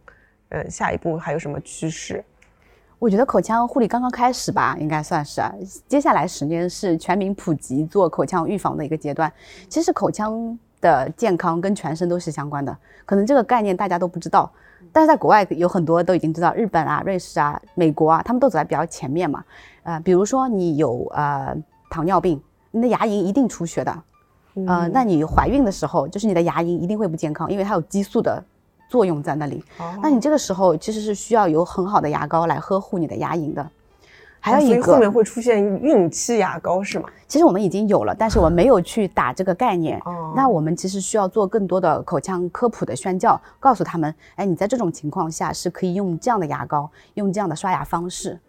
[0.49, 2.23] 呃，下一步还有什么趋势？
[2.99, 5.41] 我觉得口腔护理刚刚开始吧，应该算是。
[5.87, 9.31] 接下来十年是全民普及做口腔预防的一个阶段。
[9.69, 10.59] 其实口腔。
[10.81, 12.75] 的健康跟全身都是相关的，
[13.05, 14.51] 可能这个概念大家都不知道，
[14.91, 19.43] 但是在国外有很多都已经知道，日本啊、瑞士啊、美国啊，他们都走在比较前面嘛。
[19.83, 21.55] 呃，比如说你有呃
[21.89, 24.03] 糖尿病，你的牙龈一定出血的，
[24.67, 28.43] 呃，那你怀孕的时候，就是你的牙龈一定会不健康，因为它有激素的
[28.89, 29.63] 作用在那里。
[30.01, 33.69] 那你这个时候其实是需要有很好的牙膏来呵护你的牙龈的。
[34.41, 37.07] 还有一个后面会出现孕期牙膏是吗？
[37.27, 40.01] 其实我们已经有了，但是我们没有去打这个概念。
[40.03, 48.39] 哦，那我们其实需要做更多的口腔科普的宣教，告诉他们，哎，你在这种情况下是可以用这样的牙膏，用这样的刷牙方式。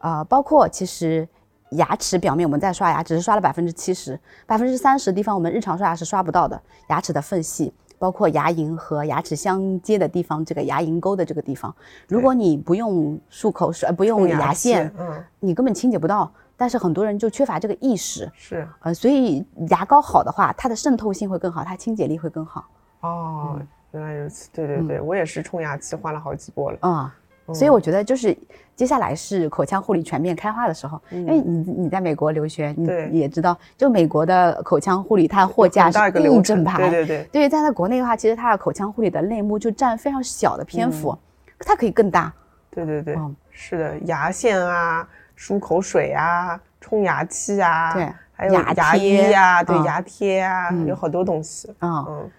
[0.00, 1.26] 呃，包括其实
[1.70, 7.72] 牙齿表面我们在刷牙，只是刷了百分之七十，百分之三十的地方我们日常刷牙是刷不到的，牙齿的缝隙。
[8.00, 11.72] 包括牙龈和牙齿相接的地方，这个牙龈沟的这个地方，
[12.08, 16.32] 如果你不用漱口水，不用牙线，嗯，你根本清洁不到。
[16.56, 22.64] 但是很多人就缺乏这个意识，是，呃，所以牙膏好的话，它的渗透性会更好，它清洁力会更好。
[23.00, 26.78] 哦，原来如此，对对对，我也是冲牙器换了好几波了。
[26.80, 27.14] 啊。
[27.52, 28.36] 所以我觉得就是
[28.80, 37.28] 接下来是口腔护理全面开花的时候，因为你你在美国留学，你也知道，就美国的口腔护理它货架是一整排，对对对。
[37.30, 41.14] 对，在在国内的话，其实它的口腔护理的类目就占非常小的篇幅，
[41.58, 42.32] 它可以更大。
[42.70, 43.18] 对对对，
[43.50, 45.06] 是的，牙线啊，
[45.36, 51.70] 漱口水啊，冲牙器啊，对，还有牙医啊，对，牙贴啊，有好多东西。
[51.82, 52.30] 嗯。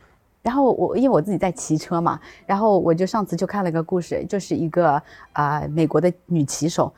[0.44, 5.00] 然后我因为我自己在骑车嘛，然后我就上次就看了一个故事，就是一个
[5.34, 6.92] 啊美国的女骑手，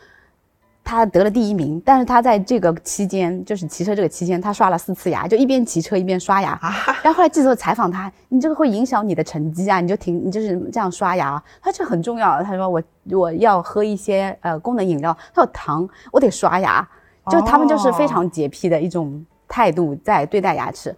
[0.81, 6.57] 她得了第一名，但是她在这个期间，就是骑车这个期间，她刷了四次牙，就一边骑车一边刷牙。
[7.03, 9.81] 然后后来记者采访她，你这个会影响你的成绩啊？
[9.81, 11.43] 你就停，你就是这样刷牙。
[11.61, 12.41] 她这很重要。
[12.43, 12.81] 她说我
[13.11, 16.87] 我要喝一些呃功能饮料，她有糖，我得刷牙。
[17.29, 20.95] 就他们就是非常洁癖的一种态度在对待牙齿，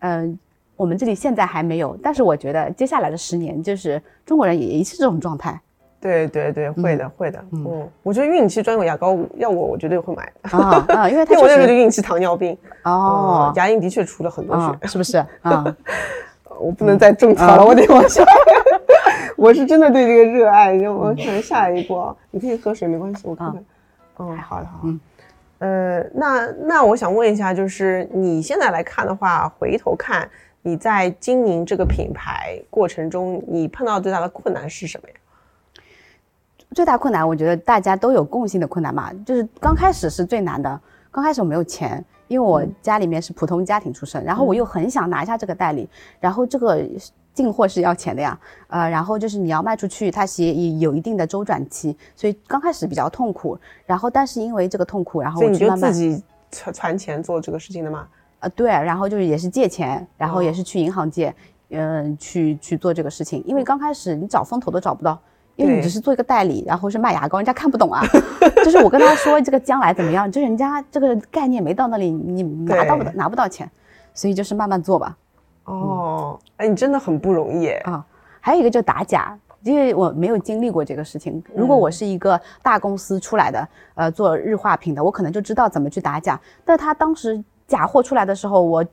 [0.00, 0.38] 嗯。
[0.76, 5.58] 我们这里现在还没有，但是我觉得接下来的十年，就是中国人也是这种状态。
[5.98, 7.42] 对对对，会的会的。
[7.52, 15.64] 嗯，我觉得孕期专用牙膏要我，我绝对会买啊啊， 因为它我那时候就孕期糖尿病哦，牙龈的确出了很多血，是不是 啊？
[16.60, 18.22] 我不能再种草了，我得往下。
[19.36, 23.64] 我是真的对这个热爱，我看下一步，你可以喝水没关系，我看看。
[24.18, 24.80] 嗯，好的好。
[24.84, 25.00] 嗯。
[25.58, 30.28] 呃，那那我想问一下，就是你现在来看的话，回头看。
[30.66, 35.14] 你在经营这个品牌过程中，你碰到最大的困难是什么呀？
[36.74, 40.80] 最大困难，我觉得大家都有共性的困难嘛，就是刚开始是最难的。
[41.12, 45.88] 刚开始我没有钱，因为我家里面是普通家庭出身，然后我又很想拿下这个代理，
[46.18, 46.84] 然后这个
[47.32, 48.36] 进货是要钱的呀，
[48.66, 53.56] 呃，然后就是你要卖出去，它也有一定的周转期，所以刚开始比较痛苦。
[53.86, 58.08] 然后，但是因为这个痛苦，然后我就自己存存钱做这个事情的吗？
[58.46, 61.34] 呃，对，然后就是也是借钱，然后也是去银行借，
[61.70, 63.42] 嗯，去去做这个事情。
[63.44, 65.18] 因为刚开始你找风投都找不到，
[65.56, 68.02] 因为你只是做一个代理，然后是卖牙膏，人家看不懂啊。
[68.64, 73.68] 就是我跟他说这个将来怎么样，就人家这个概念没到那里，你拿到不拿不到钱，
[74.14, 75.16] 所以就是慢慢做吧。
[75.64, 78.06] 哦，哎，你真的很不容易啊。
[78.40, 81.42] 还有一个就打假，因为我没有经历过这个事情。
[81.52, 86.40] 如果我是一个大公司出来的，呃，做日化品的，我可能就知道怎么去打假。
[86.64, 88.84] 但他当时假货出来的时候，我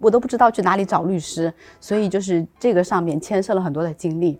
[0.00, 4.38] 我都不知道去哪里找律师，所以就是这个上面牵涉了很多的经历。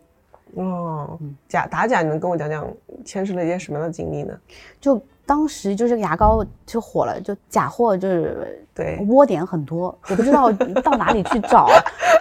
[0.54, 2.66] 哦，假打假，你能跟我讲讲
[3.04, 4.34] 牵涉了一些什么样的经历呢？
[4.80, 10.50] 就当时就是牙膏就火了，就假货就是对窝点很多，我不知道
[10.82, 11.68] 到哪里去找。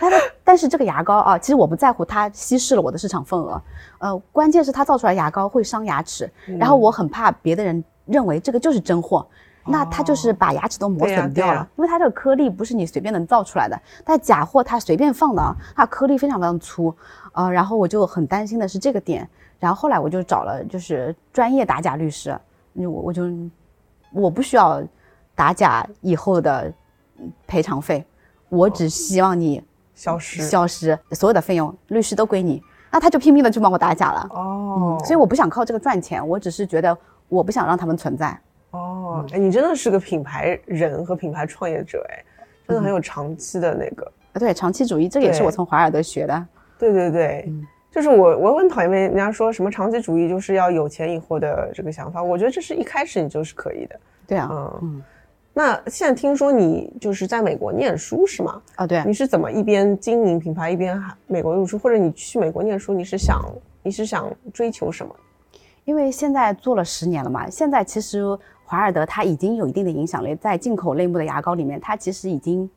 [0.02, 3.62] 但是但是这个牙膏啊，其实我不在乎它稀释了我的市场份额，
[4.00, 9.26] 呃，关键是它造出来牙膏会伤牙齿，然后我很怕别的人认为这个就是真货。
[9.68, 13.80] 那它就是把牙齿都磨损掉了，因为它这个颗粒不是你随便能造出来的。
[14.06, 16.96] 但假货它随便放的啊，它颗粒非常非常粗，
[17.34, 19.28] 呃，然后我就很担心的是这个点。
[19.60, 22.38] 然后后来我就找了就是专业打假律师，
[22.74, 23.24] 我我就
[24.12, 24.82] 我不需要
[25.34, 26.72] 打假以后的
[27.48, 28.06] 赔偿费，
[28.50, 29.64] 我只希望你
[29.96, 32.62] 消失消失，所有的费用律师都归你。
[32.90, 36.98] 那他就拼命的去帮我打假了，哦，所以我不想靠这个赚钱，我只是觉得
[37.28, 38.40] 我不想让他们存在。
[39.20, 42.24] 哦，哎，你真的是个品牌人和品牌创业者，哎，
[42.68, 46.48] 真的很有长期的那个，啊，对，长期主义，这个也是我从华尔德学的。
[46.78, 47.52] 对对对，
[47.92, 54.00] 就是我，我很讨厌被人家说什么长期主义就是要有钱以后的这个想法，我觉得这是一开始你就是可以的。
[54.28, 55.04] 对啊，嗯嗯。
[55.54, 58.62] 那现在听说你就是在美国念书是吗？
[58.76, 59.02] 啊，对。
[59.08, 63.42] 你是怎么一边经营品牌一边美国读书，或者你去美国念书，你是想
[63.82, 65.16] 你是想追求什么？
[65.86, 68.38] 因为现在做了十年了嘛，现在其实。
[68.70, 72.70] 华尔德它已经有一定的影响力，在进口类目的牙膏里面，它其实已经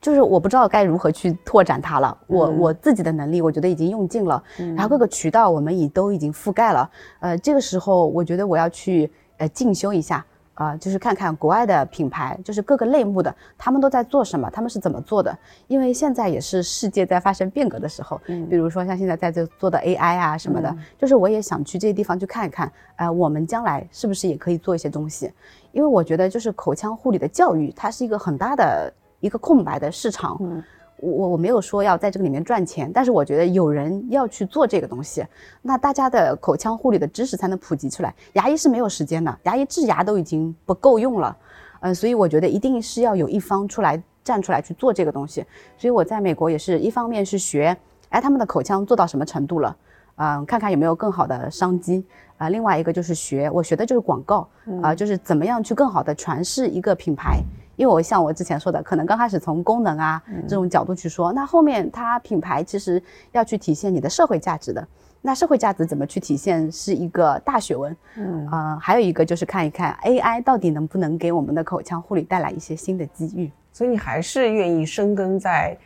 [0.00, 2.18] 就是我不知道该如何去拓展它了。
[2.26, 6.90] 我我自己的能力，我觉得已经用尽了，然后各个渠道我们已都已经覆盖了。
[7.20, 10.26] 呃，这个时候我觉得我要去呃进修一下。
[10.56, 15.38] 啊，就是看看国外的品牌，就是各个类目的，他们都在做什么，他们是怎么做的？
[15.68, 25.30] 因为现在也是世界在发生变革的时候，嗯，比如说像现在在这做的 AI 啊什么的，就是我也想去这些地方去看一看，呃，我们将来是不是也可以做一些东西？
[25.72, 28.90] 因为我觉得就是口腔护理的教育，它是一个很大的
[29.20, 30.38] 一个空白的市场。
[30.40, 30.64] 嗯。
[30.98, 35.24] 我我没有说要在这个里面赚钱，但是我觉得有人要去做这个东西，
[35.62, 38.14] 那大家的口腔护理的知识才能普及出来。
[38.32, 41.36] 牙医是没有时间的，牙医治牙都已经不够用了，
[41.80, 45.44] 嗯，所以我觉得一定是要有一方出来站出来去做这个东西。
[45.76, 47.76] 所以我在美国也是一方面是学，
[48.08, 49.76] 哎，他们的口腔做到什么程度了，
[50.16, 52.04] 嗯，看看有没有更好的商机
[52.38, 52.48] 啊。
[52.48, 54.48] 另外一个就是学，我学的就是广告
[54.82, 57.42] 啊，就是怎么样去更好的传世一个品牌。
[57.76, 63.02] 因为我像我之前说的，可能刚开始从功能啊这种角度去说，那后面它品牌其实
[63.32, 64.86] 要去体现你的社会价值的。
[65.22, 67.96] 那社会价值怎么去体现，是一个大学问。
[68.16, 73.50] 嗯，呃，还有一个就是看一看 AI 到底能不能给我们的口腔护理带来一些新的机遇。
[73.72, 75.76] 所以你还是愿意深耕在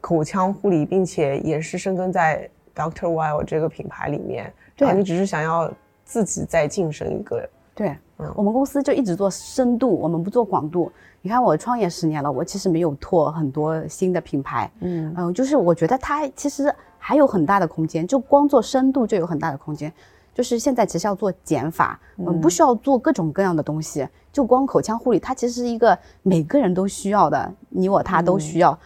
[0.00, 4.52] 口腔护理，并且也是深耕在 Doctor Well 这个品牌里面。
[4.76, 5.72] 对，你只是想要
[6.04, 7.48] 自己再晋升一个。
[7.74, 10.90] 对，嗯，我们公司就一直做深度，我们不做广度。
[11.20, 19.92] 你看我创业十年了，我其实没有拓很多新的品牌，嗯嗯，就是我觉得它其实还有很大的空间，就光做深度就有很大的空间。
[20.32, 28.78] 就是现在其实要做减法，嗯，不需要做各种各样的东西，就光口腔护理，它其实是一个每个人都需要的，你我他都需要，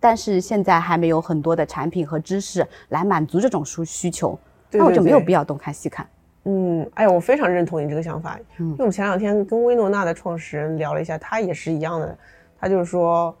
[0.00, 4.38] 但是现在还没有很多的产品和知识来满足这种需需求，
[4.70, 6.06] 那我就没有必要东看西看。
[6.44, 8.36] 嗯，哎，我非常认同你这个想法。
[8.58, 12.18] 嗯，因为我们前两天跟薇诺娜的创始人聊了一下，他也是一样的。
[12.60, 13.32] 他就是说，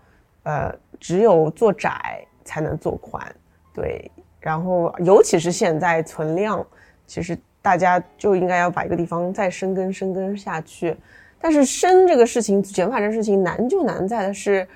[0.44, 3.24] 呃，只有做窄才能做宽，
[3.74, 4.08] 对。
[4.38, 6.64] 然后，尤其是现在存量，
[7.06, 10.96] 其实大家就应该要把一个地方再深耕、深耕下去。
[11.40, 14.66] 但是深这个事情，减法这事情难就难在的是，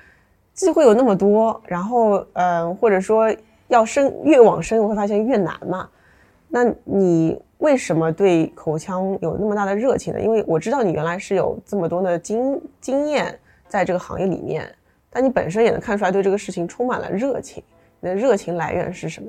[0.53, 3.33] 机会有那么多，然后，嗯，或者说
[3.69, 5.89] 要深越往深，我会发现越难嘛。
[6.49, 7.41] 那你？
[7.59, 10.21] 为什么对口腔有那么大的热情呢？
[10.21, 13.37] 因为我知道你原来是有这么多的经经验
[13.67, 14.71] 在这个行业里面，
[15.09, 17.63] 但你本身也能看出来对这个事情充满了热情。
[17.99, 19.27] 你的热情来源是什么？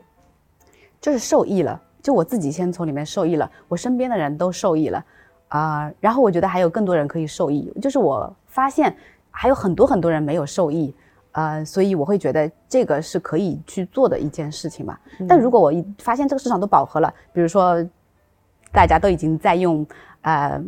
[1.01, 5.03] 就是受益了，就我自己先从里面受益了，我身边的人都受益了
[5.49, 5.91] 啊。
[5.99, 8.95] 然后我觉得还有更多人可以受益，就是我发现
[9.31, 10.95] 还有很多很多人没有受益，
[11.33, 15.01] 呃，所以我会觉得这个是可以去做的一件事情吧。
[15.27, 17.83] 但如果我一发现这个市场都饱和了，比如说。
[18.73, 19.87] 大家都已经在用，
[20.23, 20.61] 呃，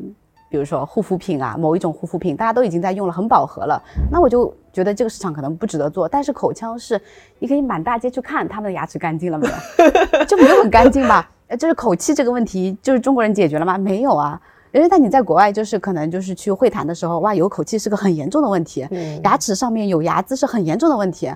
[0.48, 3.82] 比如说护肤品啊，某一种护肤品，大家都已经在用了，很饱和了。
[4.10, 6.08] 那我就觉得这个市场可能不值得做。
[6.08, 7.00] 但是口腔是，
[7.38, 11.30] 你可以满大街去看他们的牙齿干净了没有， 就没有很干净吧？
[11.48, 13.78] 呃，就是口气这个问题，就是中国人解决了吗？
[13.78, 14.40] 没有啊。
[14.72, 18.86] 因为但你在国外，就是可能就是去会谈的时候，哇，有口气是个很严重的问题，
[19.24, 21.28] 牙齿上面有牙渍是很严重的问题。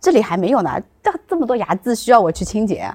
[0.00, 2.92] 这里还没有呢，这这么多牙渍需要我去清洁。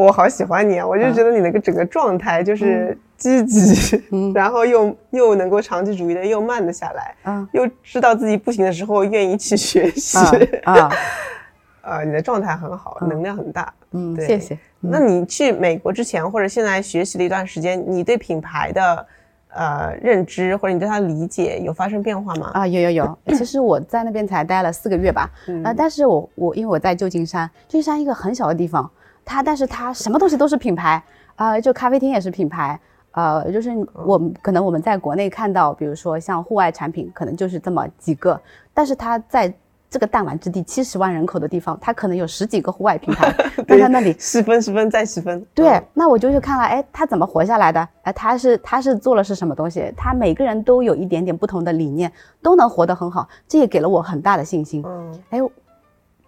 [0.00, 0.86] 我好喜欢你啊！
[0.86, 4.02] 我就觉得你那个整个状态就是积极，
[4.34, 10.18] 然后又又能够长期主义的，又慢得下来，嗯，又知道自己不行的时候愿意去学习
[10.64, 10.90] 啊。
[11.82, 13.72] 呃，你的状态很好，能量很大。
[13.92, 14.56] 嗯，谢谢。
[14.80, 19.06] 那你去美国之前，或者现在学习了一段时间，你对品牌的
[19.54, 22.50] 呃认知或者你对它理解有发生变化吗？
[22.54, 23.18] 啊，有有有。
[23.34, 25.28] 其实我在那边才待了四个月吧，
[25.64, 28.88] 啊，但是我我因为我在旧金山，旧金山一个很小的地方。
[29.30, 31.00] 它，但是它什么东西都是品牌
[31.36, 32.78] 啊，就咖啡厅也是品牌，
[33.12, 33.70] 呃，就是
[34.04, 38.38] 我们可能我们在国内看到，比如说像户外产品，可能就是这么几个，
[38.74, 39.52] 但是它在
[39.88, 43.32] 这个弹丸之地，七十万人口的地方，它可能有十几个户外品牌，
[43.68, 45.44] 在它那里十分十分再十分。
[45.54, 47.88] 对，那我就去看了，哎，他怎么活下来的？
[48.02, 49.92] 哎，他是他是做了是什么东西？
[49.96, 52.10] 他每个人都有一点点不同的理念，
[52.42, 54.82] 都能活得很好，这也给了我很大的信心。
[54.84, 55.38] 嗯，哎。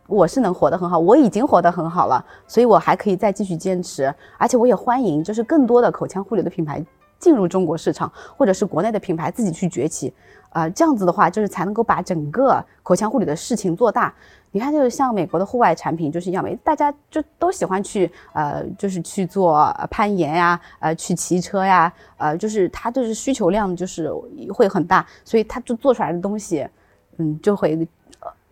[0.08, 6.84] 我是能活得很好，我已经活得很好了，所以我还可以再继续坚持，而且我也欢迎就是更多的口腔护理的品牌
[7.18, 10.12] 进入中国市场，或者是国内的品牌自己去崛起，
[10.50, 14.12] 啊，这样子的话就是才能够把整个口腔护理的事情做大。
[14.50, 24.12] 你看，就是像美国的户外产品就是一样，大家就都喜欢去呃，就是去做攀岩呀，呃，去骑车呀，呃，就是它就是需求量就是
[24.52, 26.68] 会很大，所以它就做出来的东西，
[27.16, 27.88] 嗯，就会。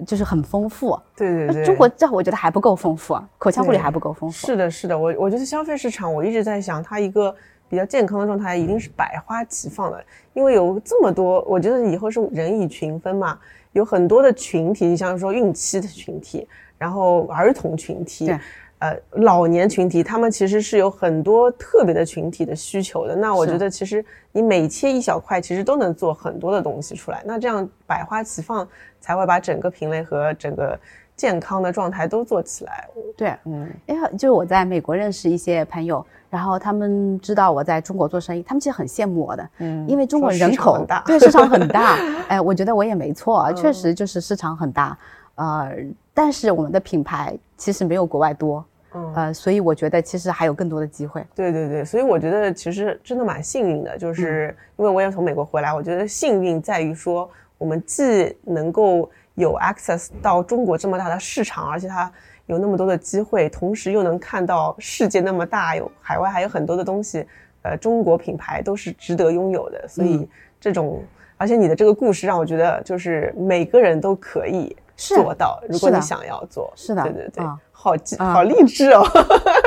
[0.07, 4.47] 就是很丰富，对对对，中国这我觉得还不够丰富，口腔护理还不够丰富。
[4.47, 7.35] 是的，是的，我我觉得消费市场，我一直在想，它一个
[7.69, 13.39] 比较健康的状态，一定是百花齐放的，因为有这么多，我觉得以后是人以群分嘛，
[13.73, 16.47] 有很多的群体，像说孕期的群体，
[16.79, 18.33] 然后儿童群体。
[18.81, 23.15] 呃，老年群体他们其实是有很多特别的群体的需求的。
[23.15, 27.23] 那我觉得其实你每切一小块，其实都能做很多的东西出来。
[27.27, 28.67] 那这样百花齐放，
[28.99, 30.79] 才会把整个品类和整个
[31.15, 32.89] 健康的状态都做起来。
[33.17, 41.99] 对，嗯，哎，就是我在美国认识一些朋友，然后他们知道我在中国做生意，他们其实很羡慕我的，嗯，因为中国人口大，对，市场很大。
[42.29, 44.97] 哎，我觉得我也没错，确实就是市场很大。
[45.41, 45.75] 呃，
[46.13, 48.65] 但是我们的品牌其实没有国外多。
[48.93, 51.25] 嗯呃，所以我觉得其实还有更多的机会。
[51.35, 62.13] 对对对，所以我觉得其实真的蛮幸运的，就是因为我也从美国回来，我觉得幸运在于说我们既能够有 access 到中国这么大的市场，而且它
[62.47, 67.25] 有那么多的机会，同时又能看到世界那么大，有海外还有很多的东西，
[67.63, 69.87] 呃，中国品牌都是值得拥有的。
[69.87, 70.29] 所以
[70.61, 71.01] 这种，
[71.37, 77.45] 而且你的这个故事让我觉得，就是每个人都可以做到，如果你想要做，是的，对对对。
[77.73, 79.03] 好好励志哦！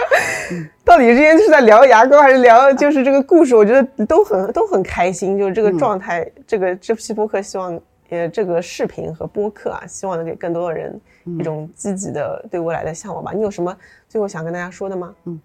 [0.85, 3.55] 到底之前是在聊牙膏，还是聊就是这个故事？
[3.55, 6.31] 我觉得都很都很开心，就是这个状态。
[6.45, 11.01] 这个这期播客希望，呃，这个视频和播客啊，希望能给更多的人
[11.39, 13.31] 一种积极的对未来的向往吧。
[13.33, 13.75] 你有什么
[14.07, 15.15] 最后想跟大家说的吗？
[15.25, 15.41] 嗯，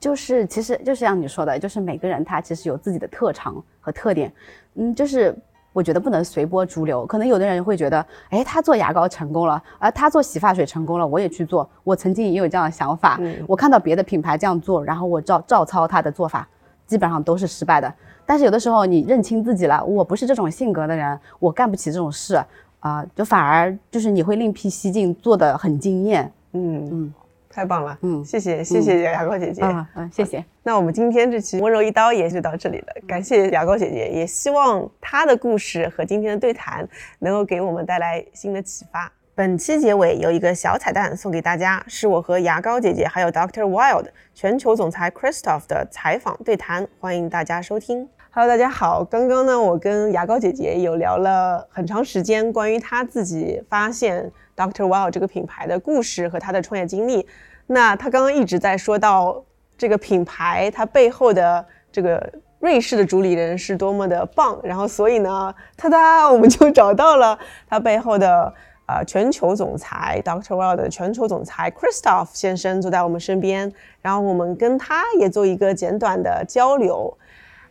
[0.00, 4.32] 就是其实就是像你说的，就是每个人他其实有自己的特长和特点，
[4.76, 5.36] 嗯，就是。
[5.78, 11.70] 我觉得不能随波逐流，可能有的人会觉得，哎，他做牙膏成功了，而他做洗发水成功了，我也去做。
[11.84, 16.48] 我曾经也有这样的想法，我看到别的品牌这样做，然后我照照抄他的做法，
[16.84, 17.94] 基本上都是失败的。
[18.26, 22.42] 但是有的时候你认清自己了，我不是这种性格的人，我干不起这种事
[22.80, 26.32] 啊，就反而就是你会另辟蹊径，做的很惊艳。
[26.54, 27.14] 嗯嗯。
[27.58, 29.60] 太棒了，嗯，谢谢谢谢牙膏姐姐，
[29.96, 30.44] 嗯，谢谢。
[30.62, 36.88] 那我们今天这期温柔一刀也就到这里了，感谢牙膏姐姐，也希望她的故事和今天的对谈
[37.18, 39.10] 能够给我们带来新的启发。
[39.34, 48.08] 本期结尾有一个小彩蛋送给大家，是我和牙膏姐姐还有 Doctor Wild 全球总裁 Christoph 的采访对谈，欢迎大家收听。
[48.30, 57.26] Hello，大家好，刚刚呢，我跟牙膏姐姐有聊了很长时间关于她自己发现 Doctor Wild 这个品牌的故事和她的创业经历。
[57.67, 59.43] 那他刚刚一直在说到
[59.77, 67.37] 这个品牌，它背后的这个瑞士的主理人是多么的棒，然后所以呢，哒哒，我们就找到了
[67.67, 68.53] 他背后的
[68.85, 77.17] 呃全球总裁 Doctor Wild 的全球总裁 Christoph 先生坐在我们身边，然后我们跟他也做一个简短的交流。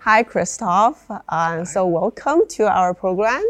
[0.05, 0.97] Hi Christoph,
[1.29, 3.41] and so welcome to our program.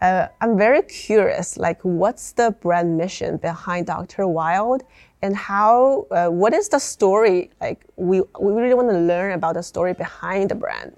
[0.00, 4.28] Uh, I'm very curious, like, what's the brand mission behind Dr.
[4.28, 4.82] Wild
[5.23, 9.53] and how uh, what is the story like we we really want to learn about
[9.55, 10.91] the story behind the brand.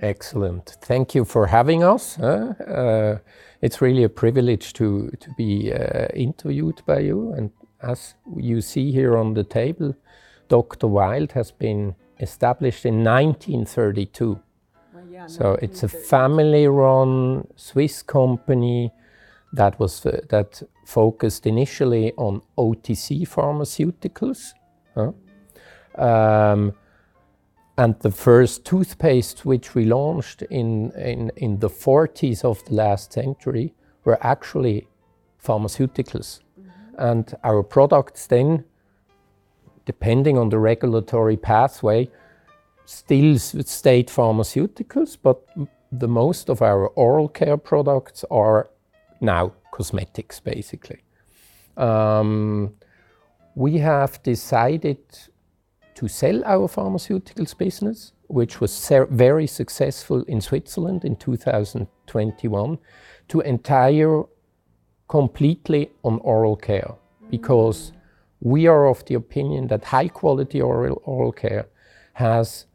[0.00, 0.76] Excellent.
[0.90, 3.18] Thank you for having us uh,
[3.60, 7.32] it's really a privilege to to be uh, interviewed by you.
[7.36, 7.50] And
[7.82, 9.94] as you see here on the table
[10.48, 14.40] dr wild has been established in 1932
[14.94, 18.92] well, yeah, so it's a family run swiss company
[19.56, 24.52] that was uh, that focused initially on OTC pharmaceuticals.
[24.94, 25.12] huh?
[26.02, 26.74] Um,
[27.78, 33.12] and the first toothpaste which we launched in, in, in the 40s of the last
[33.12, 34.88] century were actually
[35.42, 36.40] pharmaceuticals.
[36.98, 38.64] And our products then,
[39.84, 42.08] depending on the regulatory pathway,
[42.86, 45.42] still s- stayed pharmaceuticals, but
[45.92, 48.70] the most of our oral care products are
[49.20, 51.00] now cosmetics, basically.
[51.76, 52.74] Um,
[53.54, 54.98] we have decided
[55.94, 62.78] to sell our pharmaceuticals business, which was very successful in Switzerland in 2021,
[63.28, 64.22] to entire
[65.08, 66.94] completely on oral care
[67.30, 67.92] because
[68.40, 71.66] we are of the opinion that high quality oral, oral care
[72.14, 72.66] has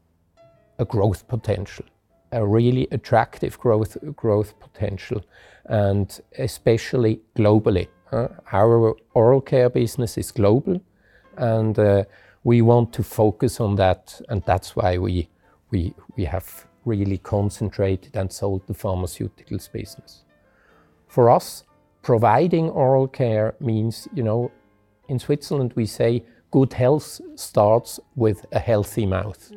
[0.80, 1.86] a growth potential,
[2.32, 5.24] a really attractive growth, potential,
[5.66, 7.88] and especially globally.
[8.52, 10.82] our oral care business is global,
[11.38, 12.04] and uh,
[12.44, 15.30] we want to focus on that, and that's why we,
[16.26, 20.24] have really concentrated and sold the pharmaceuticals business.
[21.08, 21.64] For us,
[22.02, 24.52] providing oral care means, you know,
[25.08, 29.52] in Switzerland we say good health starts with a healthy mouth.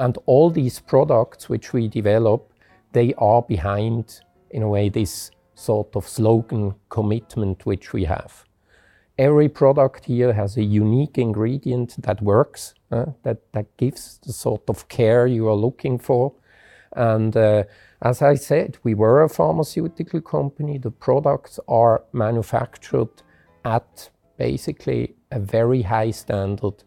[0.00, 2.50] And all these products which we develop,
[2.92, 4.20] they are behind,
[4.50, 8.46] in a way, this sort of slogan commitment which we have.
[9.18, 14.62] Every product here has a unique ingredient that works, uh, that, that gives the sort
[14.70, 16.32] of care you are looking for.
[16.96, 17.64] And uh,
[18.00, 20.78] as I said, we were a pharmaceutical company.
[20.78, 23.22] The products are manufactured
[23.66, 26.84] at basically a very high standard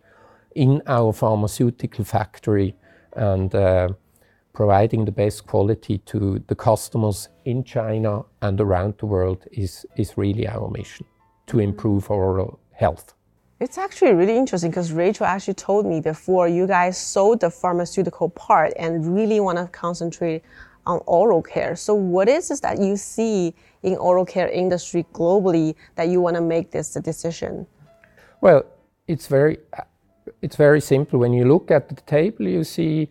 [0.56, 2.76] in our pharmaceutical factory
[3.16, 3.90] and uh,
[4.54, 10.18] providing the best quality to the customers in China and around the world is, is
[10.18, 11.06] really our mission
[11.48, 13.14] to improve oral health.
[13.60, 18.30] It's actually really interesting because Rachel actually told me before you guys sold the pharmaceutical
[18.30, 20.44] part and really want to concentrate
[20.86, 21.76] on oral care.
[21.76, 26.36] So what is it that you see in oral care industry globally that you want
[26.36, 27.66] to make this decision?
[28.42, 28.66] Well,
[29.08, 29.60] it's very,
[30.44, 31.20] it's very simple.
[31.20, 33.10] When you look at the table, you see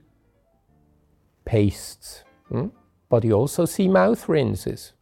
[1.46, 2.68] pastes, hmm?
[3.08, 4.92] but you also see mouth rinses.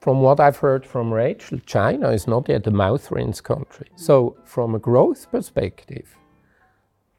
[0.00, 3.88] From what I've heard from Rachel, China is not yet a mouth rinse country.
[3.96, 6.18] So, from a growth perspective,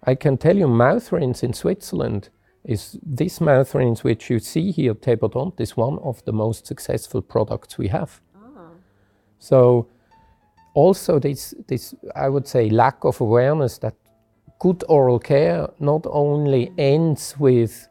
[0.04, 2.30] I can tell you mouth rinse in Switzerland
[2.64, 7.22] is this mouth rinse which you see here, Tebodont, is one of the most successful
[7.22, 8.22] products we have.
[9.40, 9.88] So,
[10.76, 13.96] also this, this, I would say, lack of awareness that
[14.60, 17.88] good oral care not only ends with,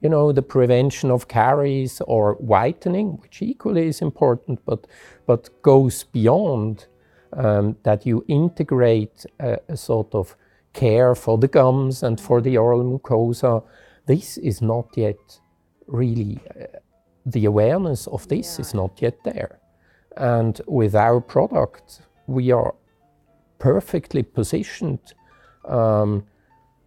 [0.00, 4.86] you know, the prevention of caries or whitening, which equally is important, but,
[5.26, 6.86] but goes beyond
[7.32, 10.36] um, that you integrate a, a sort of
[10.72, 13.62] care for the gums and for the oral mucosa.
[14.06, 15.40] This is not yet
[15.86, 16.66] really, uh,
[17.26, 19.58] the awareness of this is not yet there.
[20.16, 22.74] And with our product, we are
[23.58, 25.14] perfectly positioned
[25.64, 26.24] um,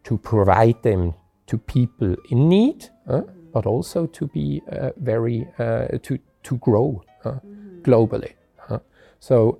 [0.04, 1.14] to provide them
[1.48, 3.22] to people in need, uh,
[3.54, 7.40] but also to be uh, very uh, to to grow uh,
[7.82, 8.34] globally.
[9.20, 9.60] So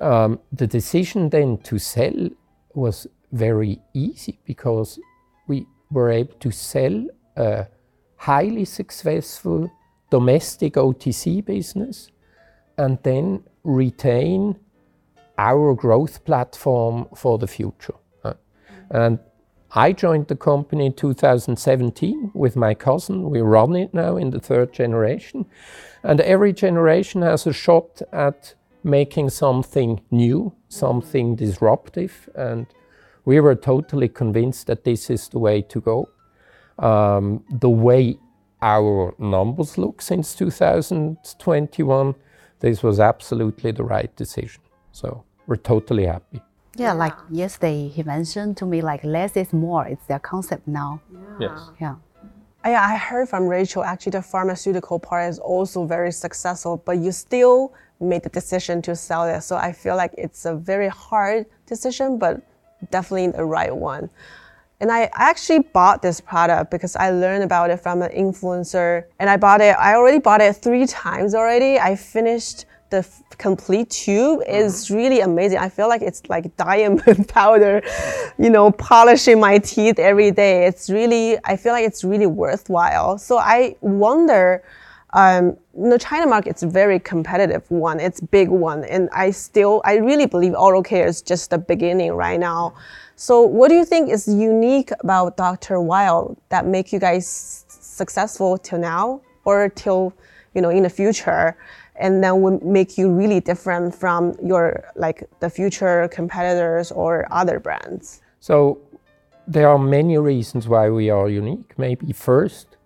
[0.00, 2.30] um, the decision then to sell
[2.74, 5.00] was very easy because
[5.48, 7.06] we were able to sell
[7.36, 7.66] a
[8.16, 9.68] highly successful
[10.10, 12.08] domestic OTC business
[12.78, 14.56] and then retain
[15.38, 17.94] our growth platform for the future.
[18.22, 18.34] uh.
[18.90, 19.18] And
[19.76, 23.28] I joined the company in 2017 with my cousin.
[23.30, 25.46] We run it now in the third generation.
[26.04, 28.54] And every generation has a shot at
[28.84, 32.28] making something new, something disruptive.
[32.36, 32.66] And
[33.24, 36.08] we were totally convinced that this is the way to go.
[36.78, 38.18] Um, the way
[38.62, 42.14] our numbers look since 2021,
[42.60, 44.63] this was absolutely the right decision.
[44.94, 46.40] So we're totally happy.
[46.76, 49.86] Yeah, like yesterday he mentioned to me like less is more.
[49.86, 51.00] It's their concept now.
[51.40, 51.70] Yes.
[51.80, 51.96] Yeah.
[52.64, 56.98] Oh, yeah, I heard from Rachel actually the pharmaceutical part is also very successful, but
[56.98, 59.42] you still made the decision to sell it.
[59.42, 62.40] So I feel like it's a very hard decision, but
[62.90, 64.08] definitely the right one.
[64.80, 69.04] And I actually bought this product because I learned about it from an influencer.
[69.18, 71.78] And I bought it, I already bought it three times already.
[71.78, 74.40] I finished the f- complete tube.
[74.46, 75.58] is really amazing.
[75.58, 77.82] I feel like it's like diamond powder,
[78.38, 80.66] you know, polishing my teeth every day.
[80.66, 83.18] It's really, I feel like it's really worthwhile.
[83.18, 84.62] So I wonder,
[85.12, 85.56] um,
[85.90, 87.98] the China market is a very competitive one.
[87.98, 92.12] It's big one, and I still, I really believe oral care is just the beginning
[92.12, 92.74] right now.
[93.16, 95.80] So, what do you think is unique about Dr.
[95.80, 100.12] Weil that make you guys successful till now, or till
[100.54, 101.56] you know in the future,
[101.96, 107.60] and then will make you really different from your like the future competitors or other
[107.60, 108.20] brands?
[108.40, 108.78] So,
[109.46, 111.78] there are many reasons why we are unique.
[111.78, 112.76] Maybe first,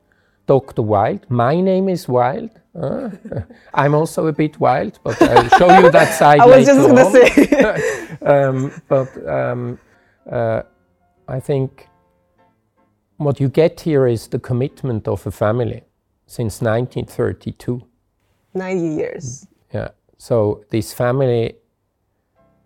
[0.46, 0.82] Dr.
[0.82, 1.26] Wild.
[1.30, 2.50] My name is Wild.
[2.80, 3.10] Uh,
[3.74, 6.88] I'm also a bit wild, but I'll show you that side I was later just
[6.88, 8.18] gonna say.
[8.22, 9.78] um, but um,
[10.30, 10.62] uh,
[11.26, 11.88] I think
[13.16, 15.82] what you get here is the commitment of a family
[16.26, 17.87] since 1932.
[18.58, 19.24] 90 years.
[19.24, 19.88] Mm, yeah.
[20.18, 21.54] So this family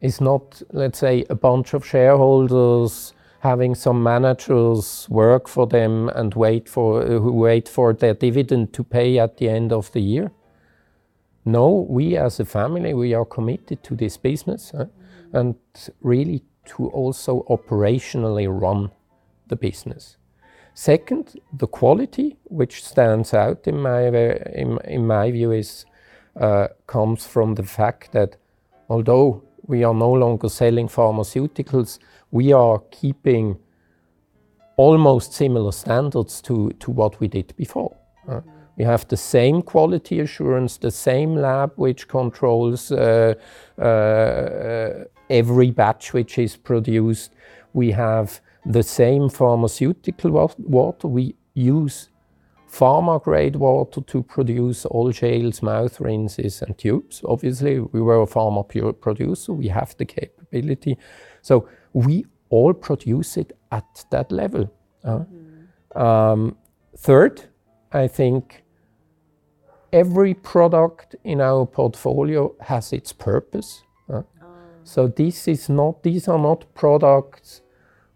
[0.00, 6.34] is not, let's say, a bunch of shareholders having some managers work for them and
[6.34, 10.30] wait for who wait for their dividend to pay at the end of the year.
[11.44, 14.72] No, we as a family we are committed to this business
[15.32, 15.56] and
[16.00, 18.92] really to also operationally run
[19.48, 20.16] the business.
[20.74, 25.84] Second, the quality, which stands out in my in, in my view, is
[26.40, 28.36] uh, comes from the fact that
[28.88, 31.98] although we are no longer selling pharmaceuticals,
[32.30, 33.58] we are keeping
[34.76, 37.94] almost similar standards to, to what we did before.
[38.28, 38.40] Uh,
[38.76, 43.34] we have the same quality assurance, the same lab which controls uh,
[43.78, 47.32] uh, every batch which is produced.
[47.74, 51.08] We have the same pharmaceutical water.
[51.08, 52.08] We use
[52.72, 57.22] pharma grade water to produce all gels, mouth rinses, and tubes.
[57.24, 60.96] Obviously, we were a pharma pure producer, we have the capability.
[61.42, 64.72] So we all produce it at that level.
[65.04, 65.24] uh.
[65.94, 66.56] Um,
[66.96, 67.42] third,
[67.92, 68.64] I think
[69.92, 73.82] every product in our portfolio has its purpose.
[74.08, 74.22] uh.
[74.84, 77.61] So this is not; these are not products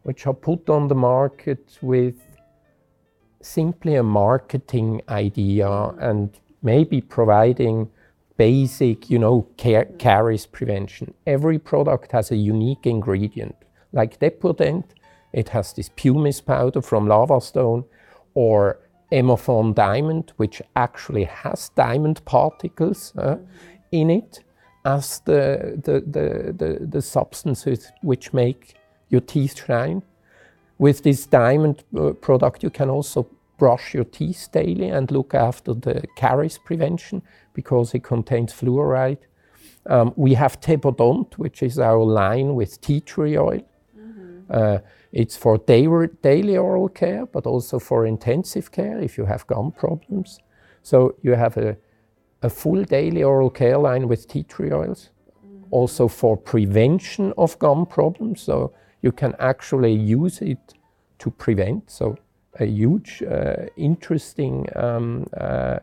[0.07, 2.15] which are put on the market with
[3.43, 7.91] simply a marketing idea and maybe providing
[8.37, 11.13] basic, you know, care, caries prevention.
[11.27, 13.57] Every product has a unique ingredient.
[13.93, 14.85] Like Depurdent,
[15.33, 17.83] it has this pumice powder from lava stone,
[18.35, 18.79] or
[19.11, 23.39] Emophon diamond, which actually has diamond particles uh,
[23.91, 24.39] in it
[24.85, 28.77] as the, the, the, the, the substances which make
[29.17, 30.03] your teeth shine.
[30.79, 33.27] With this diamond uh, product, you can also
[33.59, 37.23] brush your teeth daily and look after the caries prevention
[37.55, 39.25] because it contains fluoride.
[39.87, 43.63] Um, we have Tebodont, which is our line with tea tree oil.
[44.51, 44.79] Uh,
[45.13, 49.73] it's for daily, daily oral care, but also for intensive care if you have gum
[49.73, 50.39] problems.
[50.83, 51.77] So you have a,
[52.43, 55.11] a full daily oral care line with tea tree oils,
[55.71, 58.41] also for prevention of gum problems.
[58.43, 58.73] So
[59.07, 60.75] you can actually use it
[61.19, 61.91] to prevent.
[61.91, 62.17] So
[62.65, 65.79] a huge, uh, interesting um, uh,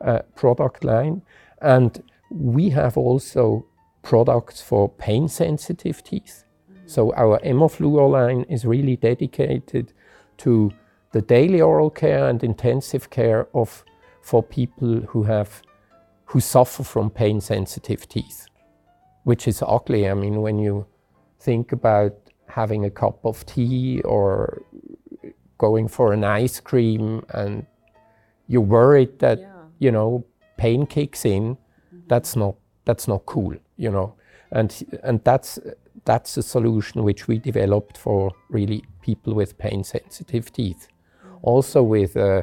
[0.00, 1.22] uh, product line.
[1.62, 3.64] And we have also
[4.02, 6.44] products for pain sensitive teeth.
[6.86, 9.92] So our Emofluor line is really dedicated
[10.44, 10.70] to
[11.12, 13.84] the daily oral care and intensive care of
[14.22, 15.62] for people who have
[16.30, 18.46] who suffer from pain sensitive teeth,
[19.24, 20.08] which is ugly.
[20.08, 20.86] I mean, when you
[21.38, 24.62] think about having a cup of tea or
[25.58, 27.66] going for an ice cream and
[28.46, 29.40] you're worried that
[29.78, 30.24] you know
[30.56, 31.56] pain kicks in
[32.08, 34.14] that's not that's not cool you know?
[34.52, 35.58] And and that's
[36.04, 40.88] that's a solution which we developed for really people with pain sensitive teeth.
[41.42, 42.42] Also with uh,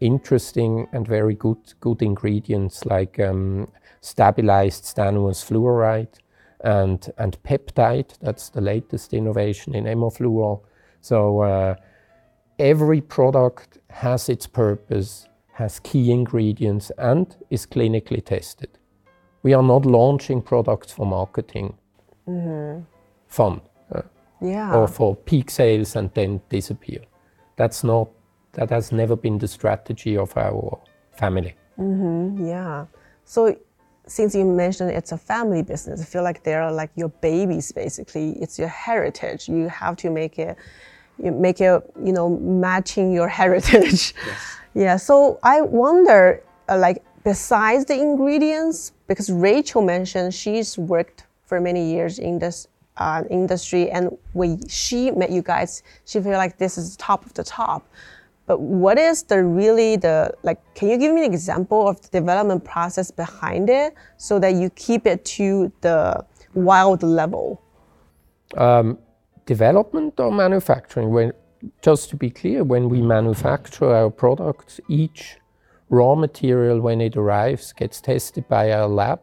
[0.00, 3.68] interesting and very good good ingredients like um,
[4.00, 6.19] stabilized stannous fluoride
[6.64, 10.60] and and peptide that's the latest innovation in Emofluor
[11.00, 11.74] so uh,
[12.58, 18.68] every product has its purpose, has key ingredients, and is clinically tested.
[19.42, 21.74] We are not launching products for marketing
[23.26, 23.60] fun
[23.92, 24.02] uh,
[24.40, 24.74] Yeah.
[24.76, 27.00] or for peak sales and then disappear.
[27.56, 28.08] That's not,
[28.52, 30.78] that has never been the strategy of our
[31.12, 31.54] family.
[31.78, 32.86] Yeah.
[33.24, 33.56] So
[34.10, 38.32] since you mentioned it's a family business, I feel like they're like your babies basically.
[38.42, 39.48] It's your heritage.
[39.48, 40.56] You have to make it
[41.22, 44.14] you make it, you know, matching your heritage.
[44.74, 44.96] Yeah.
[44.96, 51.92] So I wonder uh, like besides the ingredients because Rachel mentioned she's worked for many
[51.92, 56.76] years in this uh, industry and when she met you guys, she feel like this
[56.78, 57.86] is top of the top.
[58.50, 62.08] But what is the really the like can you give me an example of the
[62.08, 67.62] development process behind it so that you keep it to the wild level?
[68.56, 68.98] Um,
[69.46, 71.10] development or manufacturing?
[71.12, 71.32] When
[71.80, 75.36] just to be clear when we manufacture our products each
[75.88, 79.20] raw material when it arrives gets tested by our lab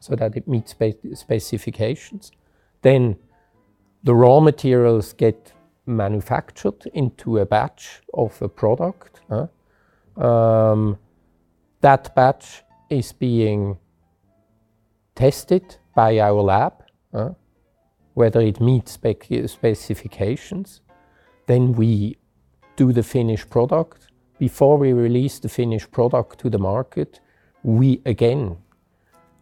[0.00, 2.32] so that it meets spe- specifications.
[2.80, 3.16] Then
[4.04, 5.52] the raw materials get
[5.86, 9.20] manufactured into a batch of a product.
[10.16, 10.98] Um,
[11.80, 13.78] that batch is being
[15.14, 16.72] tested by our lab,
[18.14, 20.80] whether it meets spec- specifications.
[21.46, 22.16] Then we
[22.76, 24.08] do the finished product.
[24.38, 27.20] Before we release the finished product to the market,
[27.62, 28.56] we again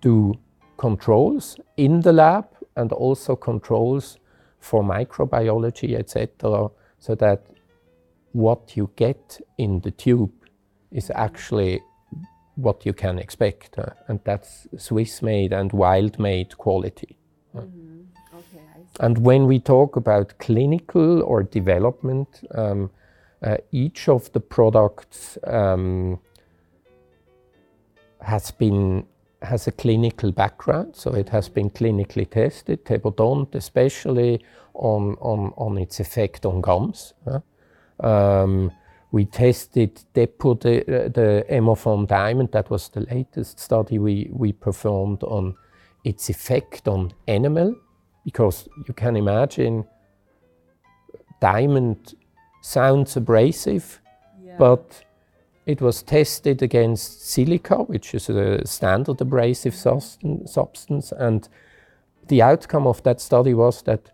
[0.00, 0.34] do
[0.76, 4.18] controls in the lab and also controls
[4.62, 7.46] for microbiology, etc., so that
[8.32, 10.32] what you get in the tube
[10.92, 11.80] is actually
[12.54, 17.18] what you can expect, uh, and that's Swiss-made and wild-made quality.
[17.54, 17.62] uh.
[19.00, 22.90] And when we talk about clinical or development, um,
[23.42, 26.20] uh, each of the products um,
[28.20, 29.06] has been
[29.42, 32.84] has a clinical background, so it has been clinically tested.
[32.84, 37.14] Tebodont, especially on, on, on its effect on gums.
[37.24, 37.40] huh?
[38.06, 38.72] Um,
[39.10, 42.52] we tested Depo, the, the Hemoform diamond.
[42.52, 45.54] That was the latest study we, we performed on
[46.04, 47.76] its effect on enamel,
[48.24, 49.84] because you can imagine
[51.40, 52.14] diamond
[52.62, 54.00] sounds abrasive,
[54.58, 55.04] but
[55.66, 61.48] it was tested against silica, which is a standard abrasive substance, and
[62.28, 64.10] the outcome of that study was that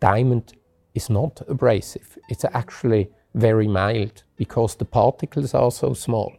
[0.00, 0.54] diamond
[0.94, 2.18] is not abrasive.
[2.28, 6.32] It's actually very mild because the particles are so small.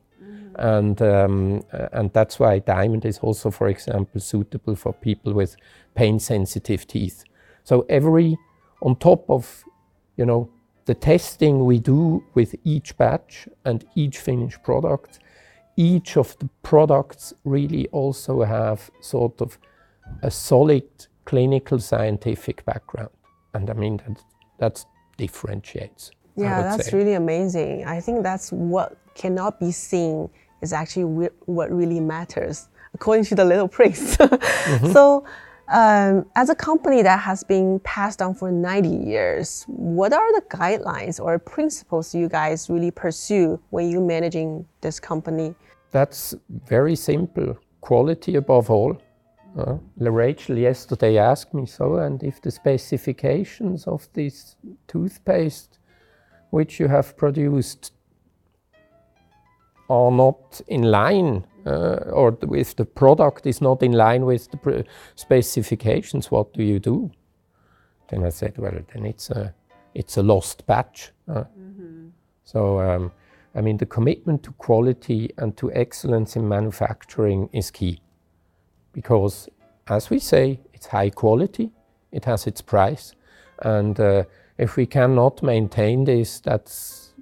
[0.58, 5.58] And, um, and that's why diamond is also, for example, suitable for people with
[5.96, 7.26] pain sensitive teeth.
[7.66, 8.38] So, every,
[8.82, 9.66] on top of,
[10.16, 10.50] you know,
[10.86, 15.20] the testing we do with each batch and each finished product,
[15.76, 19.58] each of the products really also have sort of
[20.22, 20.84] a solid
[21.26, 23.10] clinical scientific background.
[23.54, 24.22] And I mean, that
[24.60, 24.86] that's
[25.18, 26.12] differentiates.
[26.36, 26.98] Yeah, that's say.
[26.98, 27.86] really amazing.
[27.86, 30.30] I think that's what cannot be seen
[30.62, 34.18] is actually what really matters, according to the Little Prince.
[34.66, 34.94] Mm-hmm.
[34.94, 35.24] So,
[35.68, 40.46] um, as a company that has been passed down for 90 years, what are the
[40.48, 45.56] guidelines or principles you guys really pursue when you're managing this company?
[45.92, 46.36] That's
[46.68, 47.58] very simple.
[47.82, 49.02] Quality above all.
[49.58, 54.58] Uh, Rachel yesterday asked me so, and if the specifications of this
[54.88, 55.80] toothpaste
[56.50, 57.94] which you have produced
[59.90, 64.58] are not in line, or th- if the product is not in line with the
[64.58, 67.12] pr- specifications, what do you do?
[68.10, 69.54] Then I said, well, then it's a,
[69.94, 71.12] it's a lost batch.
[71.28, 71.46] uh.
[72.44, 73.12] So, um,
[73.56, 78.00] I mean, the commitment to quality and to excellence in manufacturing is key
[78.94, 79.50] because,
[79.88, 81.72] as we say, it's high quality,
[82.12, 83.16] it has its price,
[83.64, 84.24] and uh,
[84.58, 87.14] if we cannot maintain this, that's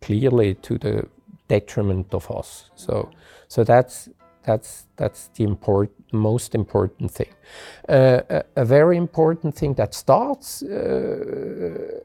[0.00, 1.08] clearly to the
[1.48, 2.70] detriment of us.
[2.76, 3.10] So,
[3.48, 4.08] so that's
[4.44, 7.32] that's that's the important, most important thing.
[7.88, 12.00] Uh, a, a very important thing that starts uh,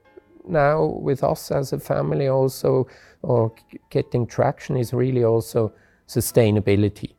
[0.48, 2.88] now with us as a family also,
[3.22, 3.54] or
[3.90, 5.72] getting traction is really also
[6.08, 7.14] sustainability.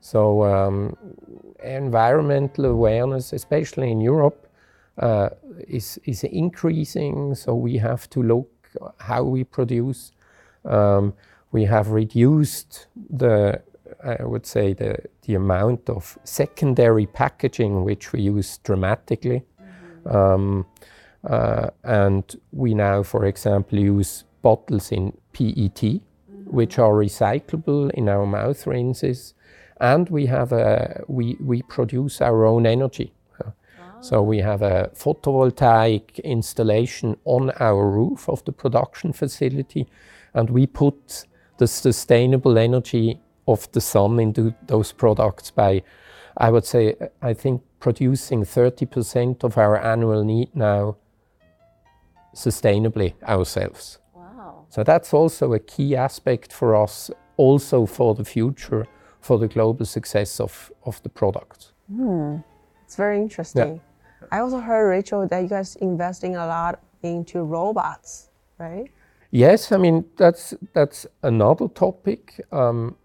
[0.00, 0.96] So um,
[1.62, 4.48] environmental awareness, especially in Europe,
[4.98, 5.28] uh,
[5.68, 7.36] is is increasing.
[7.36, 8.50] So we have to look
[8.98, 10.12] how we produce.
[10.64, 11.14] Um,
[11.52, 13.62] we have reduced the,
[14.02, 14.96] I would say, the
[15.26, 19.42] the amount of secondary packaging which we use dramatically.
[20.04, 20.66] Um,
[21.24, 26.00] uh, and we now, for example, use bottles in PET,
[26.46, 29.34] which are recyclable in our mouth rinses,
[29.80, 33.12] and we have a we we produce our own energy.
[33.40, 33.50] Uh,
[34.00, 39.86] So we have a photovoltaic installation on our roof of the production facility,
[40.34, 41.26] and we put
[41.62, 45.80] the sustainable energy of the sun into those products by,
[46.36, 46.96] I would say,
[47.30, 50.96] I think producing 30% of our annual need now
[52.34, 53.98] sustainably ourselves.
[54.12, 54.66] Wow.
[54.70, 58.88] So that's also a key aspect for us, also for the future,
[59.20, 61.72] for the global success of, of the product.
[61.94, 62.38] Hmm.
[62.84, 63.80] It's very interesting.
[64.32, 68.90] I also heard, Rachel, that you guys investing a lot into robots, right?
[69.32, 72.44] Yes, I mean that's that's another topic.
[72.52, 72.96] Um,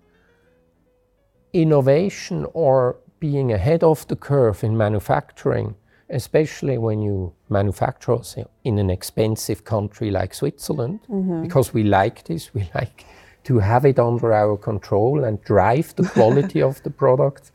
[1.53, 5.75] innovation or being ahead of the curve in manufacturing,
[6.09, 8.19] especially when you manufacture
[8.65, 11.43] in an expensive country like Switzerland, mm-hmm.
[11.43, 13.05] because we like this, we like
[13.45, 17.51] to have it under our control and drive the quality of the product.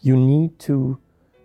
[0.00, 0.98] You need to,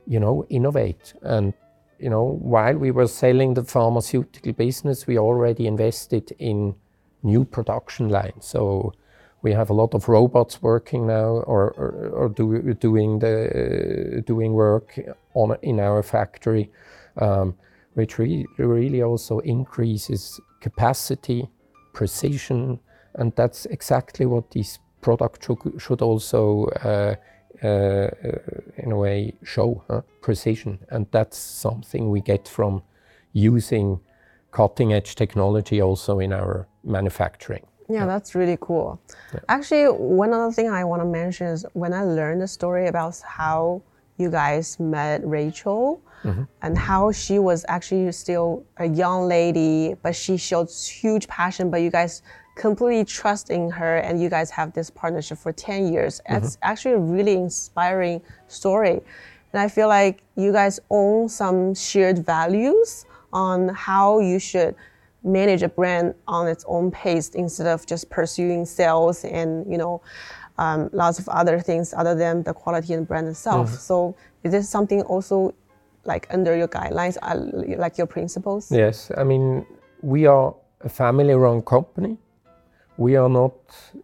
[0.08, 1.54] you know, innovate and
[2.02, 6.74] you know, while we were selling the pharmaceutical business, we already invested in
[7.22, 8.46] new production lines.
[8.46, 8.94] So
[9.44, 14.54] we have a lot of robots working now or, or, or do, doing, the, doing
[14.54, 15.00] work
[15.62, 16.72] in our factory,
[17.18, 17.56] um,
[17.94, 21.48] which re- really also increases capacity,
[21.94, 22.80] precision,
[23.16, 27.16] and that's exactly what these products should, should also uh,
[27.64, 28.10] uh,
[28.78, 30.02] in a way show huh?
[30.22, 30.80] precision.
[30.90, 32.84] And that's something we get from
[33.34, 34.00] using
[34.52, 37.66] cutting edge technology also in our manufacturing.
[37.90, 39.02] Yeah, that's really cool.
[39.34, 39.40] Yeah.
[39.50, 43.20] Actually, one other thing I want to mention is when I learned the story about
[43.22, 43.82] how
[44.18, 46.44] you guys met Rachel mm-hmm.
[46.62, 51.82] and how she was actually still a young lady, but she showed huge passion, but
[51.82, 52.22] you guys
[52.56, 56.22] completely trust in her and you guys have this partnership for 10 years.
[56.30, 56.46] Mm-hmm.
[56.46, 59.02] It's actually a really inspiring story.
[59.54, 64.76] And I feel like you guys own some shared values on how you should
[65.24, 70.02] manage a brand on its own pace instead of just pursuing sales and, you know,
[70.58, 73.68] um, lots of other things other than the quality and brand itself.
[73.68, 73.78] Mm-hmm.
[73.78, 75.54] So is this something also
[76.06, 78.72] like under your guidelines, uh, like your principles?
[78.72, 79.66] Yes, I mean,
[80.02, 82.18] we are a family run company
[82.98, 83.54] we are not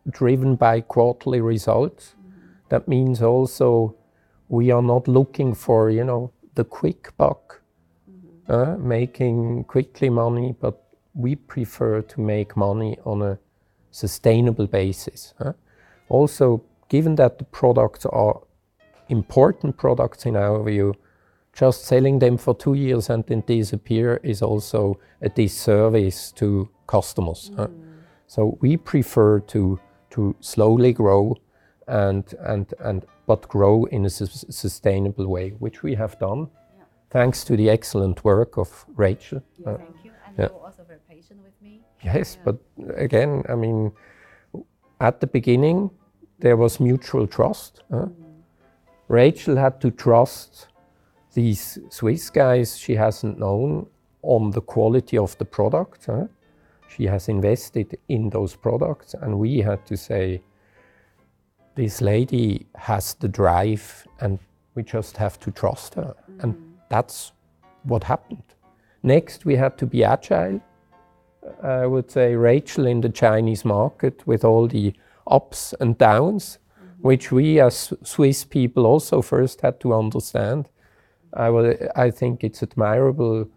[0.10, 2.16] driven by quarterly results.
[2.70, 3.96] That means also
[4.50, 7.62] we are not looking for, you know, the quick buck,
[8.48, 10.84] uh, making quickly money, but
[11.14, 13.38] we prefer to make money on a
[13.92, 15.34] sustainable basis.
[16.10, 18.42] Also, given that the products are
[19.10, 20.94] important products in our view,
[21.54, 27.52] just selling them for two years and then disappear is also a disservice to customers.
[27.56, 27.87] Mm.
[28.28, 29.80] So we prefer to
[30.12, 31.36] to slowly grow
[31.88, 36.48] and and and but grow in a su sustainable way, which we have done,
[36.78, 36.84] yeah.
[37.10, 39.42] thanks to the excellent work of Rachel.
[39.58, 40.48] Yeah, uh, thank you, and yeah.
[40.50, 41.82] you're also very patient with me.
[42.04, 42.58] Yes, but
[42.96, 43.92] again, I mean,
[45.00, 45.90] at the beginning,
[46.40, 47.84] there was mutual trust.
[47.92, 48.14] Mm.
[49.08, 50.68] Rachel had to trust
[51.34, 53.88] these Swiss guys she hasn't known
[54.22, 56.06] on the quality of the product.
[56.06, 56.28] Huh?
[56.88, 60.42] She has invested in those products, and we had to say,
[61.76, 64.40] this lady has the drive, and
[64.76, 66.16] we just have to trust her.
[66.32, 66.44] Mm.
[66.44, 67.34] And that's
[67.84, 68.44] what happened.
[69.04, 70.60] Next, we had to be agile.
[71.64, 74.94] I would say Rachel in the Chinese market with all the
[75.28, 77.08] ups and downs, mm-hmm.
[77.08, 80.68] which we as Swiss people also first had to understand.
[81.34, 83.48] I, will, I think it's admirable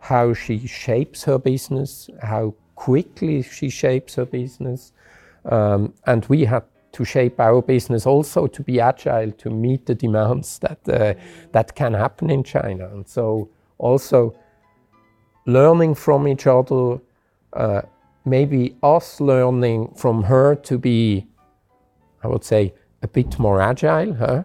[0.00, 4.92] how she shapes her business, how quickly she shapes her business.
[5.44, 9.94] Um, and we had to shape our business also to be agile to meet the
[9.94, 11.14] demands that, uh,
[11.52, 12.88] that can happen in China.
[12.88, 13.48] And so
[13.78, 14.34] also
[15.46, 16.98] learning from each other,
[17.52, 17.82] uh,
[18.24, 21.26] maybe us learning from her to be,
[22.24, 24.44] I would say, a bit more agile, huh?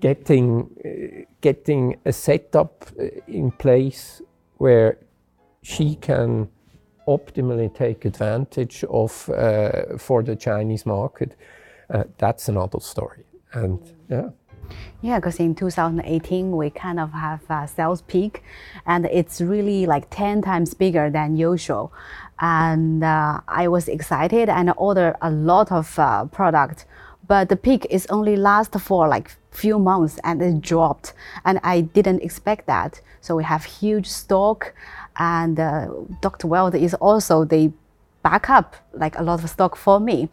[0.00, 4.22] getting, uh, getting a setup uh, in place
[4.58, 4.98] where
[5.62, 6.48] she can
[7.08, 11.34] optimally take advantage of uh, for the Chinese market,
[11.90, 13.24] uh, that's another story.
[13.52, 13.80] And
[14.10, 14.30] yeah.
[15.00, 18.42] Yeah, because in 2018 we kind of have a sales peak,
[18.84, 21.92] and it's really like 10 times bigger than usual.
[22.40, 26.84] And uh, I was excited and ordered a lot of uh, product,
[27.28, 31.12] but the peak is only last for like few months and it dropped,
[31.44, 33.00] and I didn't expect that.
[33.20, 34.74] So we have huge stock,
[35.16, 35.88] and uh,
[36.22, 36.46] Dr.
[36.46, 37.72] Weld is also they
[38.22, 40.28] back up like a lot of stock for me.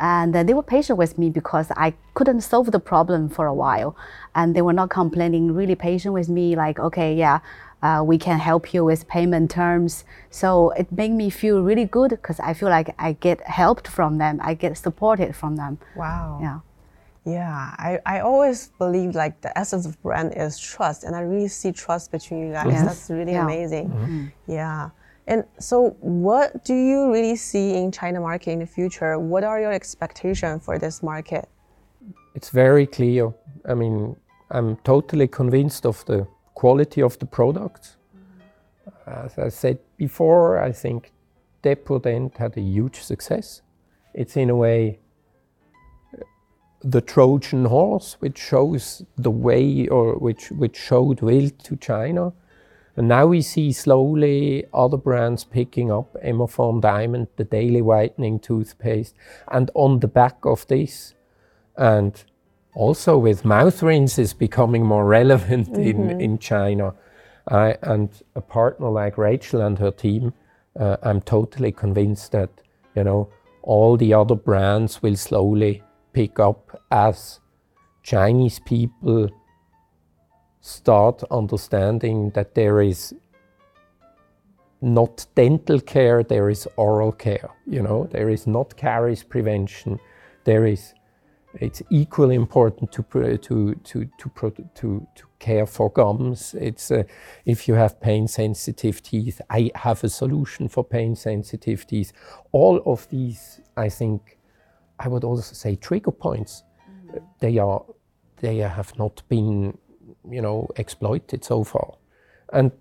[0.00, 3.54] And uh, they were patient with me because I couldn't solve the problem for a
[3.54, 3.96] while.
[4.32, 7.40] And they were not complaining, really patient with me, like, okay, yeah,
[7.82, 10.04] uh, we can help you with payment terms.
[10.30, 14.18] So it made me feel really good because I feel like I get helped from
[14.18, 15.78] them, I get supported from them.
[15.96, 16.38] Wow.
[16.40, 16.60] Yeah.
[17.24, 21.48] Yeah, I, I always believe like the essence of brand is trust, and I really
[21.48, 22.68] see trust between you guys.
[22.70, 22.84] Yes.
[22.84, 23.44] That's really yeah.
[23.44, 23.90] amazing.
[23.90, 24.26] Mm-hmm.
[24.46, 24.90] Yeah.
[25.26, 29.18] And so, what do you really see in China market in the future?
[29.18, 31.50] What are your expectations for this market?
[32.34, 33.34] It's very clear.
[33.68, 34.16] I mean,
[34.50, 36.26] I'm totally convinced of the
[36.58, 37.96] quality of the product.
[39.06, 41.12] As I said before, I think
[41.62, 42.00] Depot
[42.36, 43.62] had a huge success.
[44.12, 44.98] It's in a way
[46.80, 52.32] the Trojan horse, which shows the way or which, which showed will to China.
[52.96, 59.14] And now we see slowly other brands picking up Emoform Diamond, the daily whitening toothpaste,
[59.46, 61.14] and on the back of this,
[61.76, 62.24] and
[62.78, 66.10] also with mouth rinses becoming more relevant mm-hmm.
[66.10, 66.94] in, in China.
[67.48, 70.32] I, and a partner like Rachel and her team,
[70.78, 72.50] uh, I'm totally convinced that
[72.94, 73.28] you know
[73.62, 75.82] all the other brands will slowly
[76.12, 77.40] pick up as
[78.02, 79.28] Chinese people
[80.60, 83.14] start understanding that there is
[84.80, 87.50] not dental care, there is oral care.
[87.66, 89.98] You know, there is not caries prevention.
[90.44, 90.94] There is,
[91.60, 93.02] it's equally important to
[93.38, 94.30] to to to
[94.74, 96.54] to, to care for gums.
[96.54, 97.02] It's uh,
[97.44, 102.12] if you have pain-sensitive teeth, I have a solution for pain-sensitive teeth.
[102.52, 104.38] All of these, I think,
[104.98, 106.64] I would also say trigger points.
[106.90, 107.18] Mm-hmm.
[107.40, 107.84] They are,
[108.40, 109.78] they have not been
[110.30, 111.94] you know, exploited so far.
[112.52, 112.72] And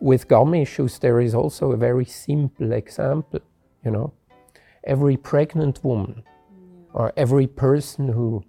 [0.00, 3.40] with gum issues, there is also a very simple example,
[3.84, 4.12] you know.
[4.84, 6.24] Every pregnant woman
[6.94, 8.42] or every person who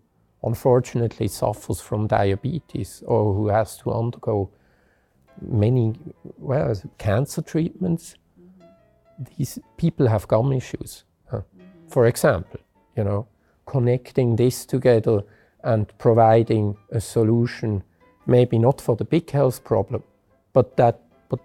[0.43, 4.49] unfortunately suffers from diabetes or who has to undergo
[5.41, 5.93] many
[6.37, 8.15] well cancer treatments
[9.37, 11.41] these people have gum issues huh?
[11.87, 12.59] for example
[12.97, 13.27] you know
[13.65, 15.23] connecting this together
[15.63, 17.83] and providing a solution
[18.25, 20.03] maybe not for the big health problem,
[20.53, 20.99] but that
[21.29, 21.39] but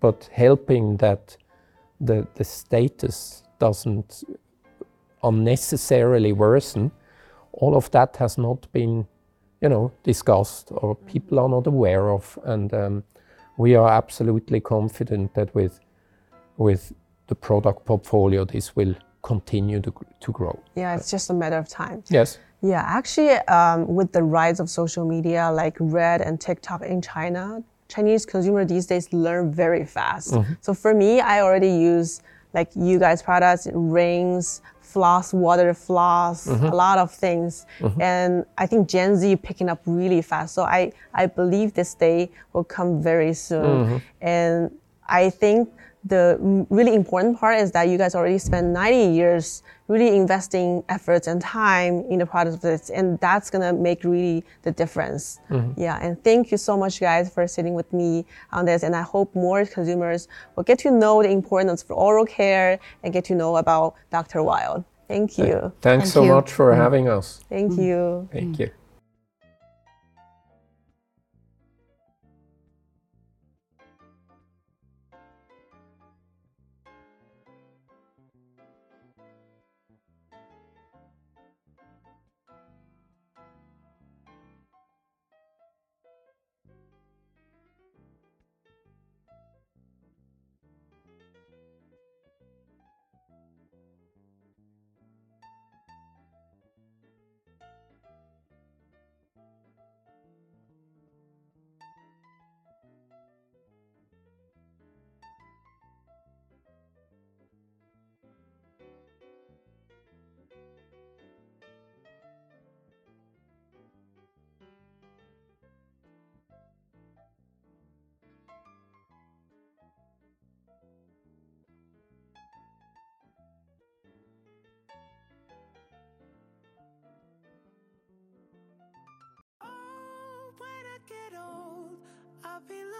[0.00, 1.36] but helping that
[2.00, 4.24] the the status doesn't
[5.24, 6.90] unnecessarily worsen.
[7.52, 9.06] All of that has not been,
[9.60, 13.04] you know, discussed or people are not aware of, and um,
[13.56, 15.80] we are absolutely confident that with
[16.56, 16.92] with
[17.26, 20.58] the product portfolio, this will continue to, to grow.
[20.76, 22.04] Yeah, it's just a matter of time.
[22.10, 22.38] Yes.
[22.62, 27.62] Yeah, actually, um, with the rise of social media like Red and TikTok in China,
[27.88, 30.32] Chinese consumer these days learn very fast.
[30.32, 30.52] Mm-hmm.
[30.60, 32.22] So for me, I already use
[32.52, 34.62] like you guys products, rings,
[34.94, 36.66] floss, water floss, mm-hmm.
[36.66, 37.66] a lot of things.
[37.80, 38.00] Mm-hmm.
[38.00, 38.30] And
[38.62, 40.54] I think Gen Z picking up really fast.
[40.54, 43.72] So I, I believe this day will come very soon.
[43.76, 43.96] Mm-hmm.
[44.20, 44.70] And
[45.08, 45.68] I think
[46.04, 51.26] the really important part is that you guys already spent 90 years really investing efforts
[51.26, 55.40] and time in the product of this, and that's gonna make really the difference.
[55.50, 55.80] Mm-hmm.
[55.80, 58.82] Yeah, and thank you so much, guys, for sitting with me on this.
[58.82, 63.12] And I hope more consumers will get to know the importance for oral care and
[63.12, 64.42] get to know about Dr.
[64.42, 64.84] Wild.
[65.08, 65.72] Thank you.
[65.80, 66.32] Thanks thank so you.
[66.32, 66.80] much for mm-hmm.
[66.80, 67.44] having us.
[67.48, 67.82] Thank mm-hmm.
[67.82, 68.28] you.
[68.32, 68.70] Thank you.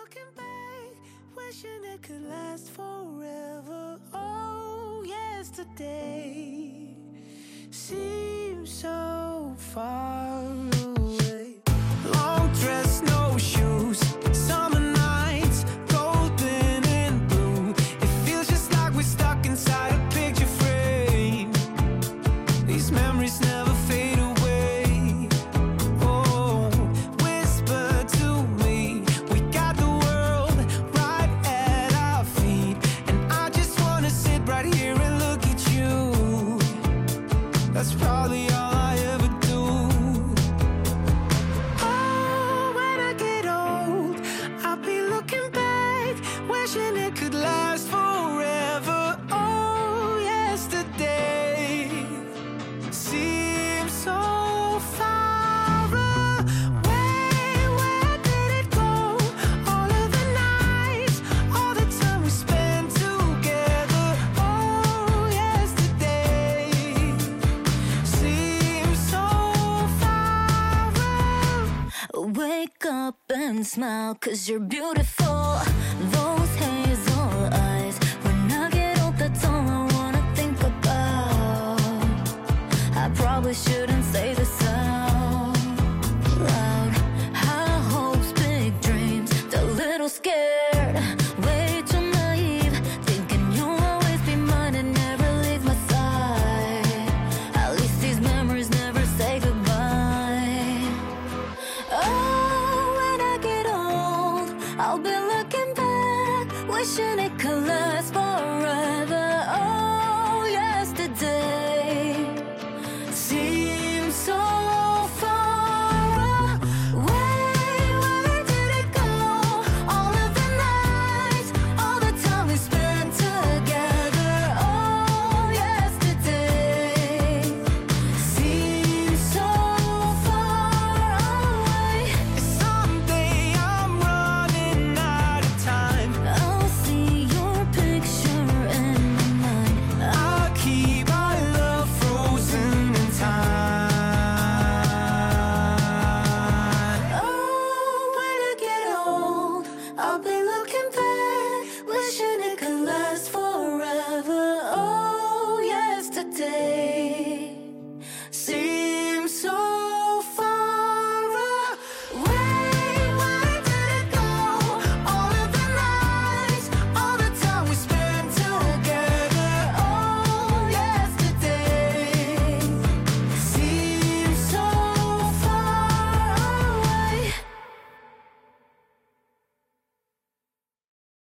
[0.00, 0.90] Looking back,
[1.36, 3.98] wishing it could last forever.
[4.12, 6.96] Oh, yesterday
[7.70, 10.42] seems so far
[10.86, 11.54] away.
[12.12, 13.02] Long dress,
[73.74, 75.13] smile, cause you're beautiful.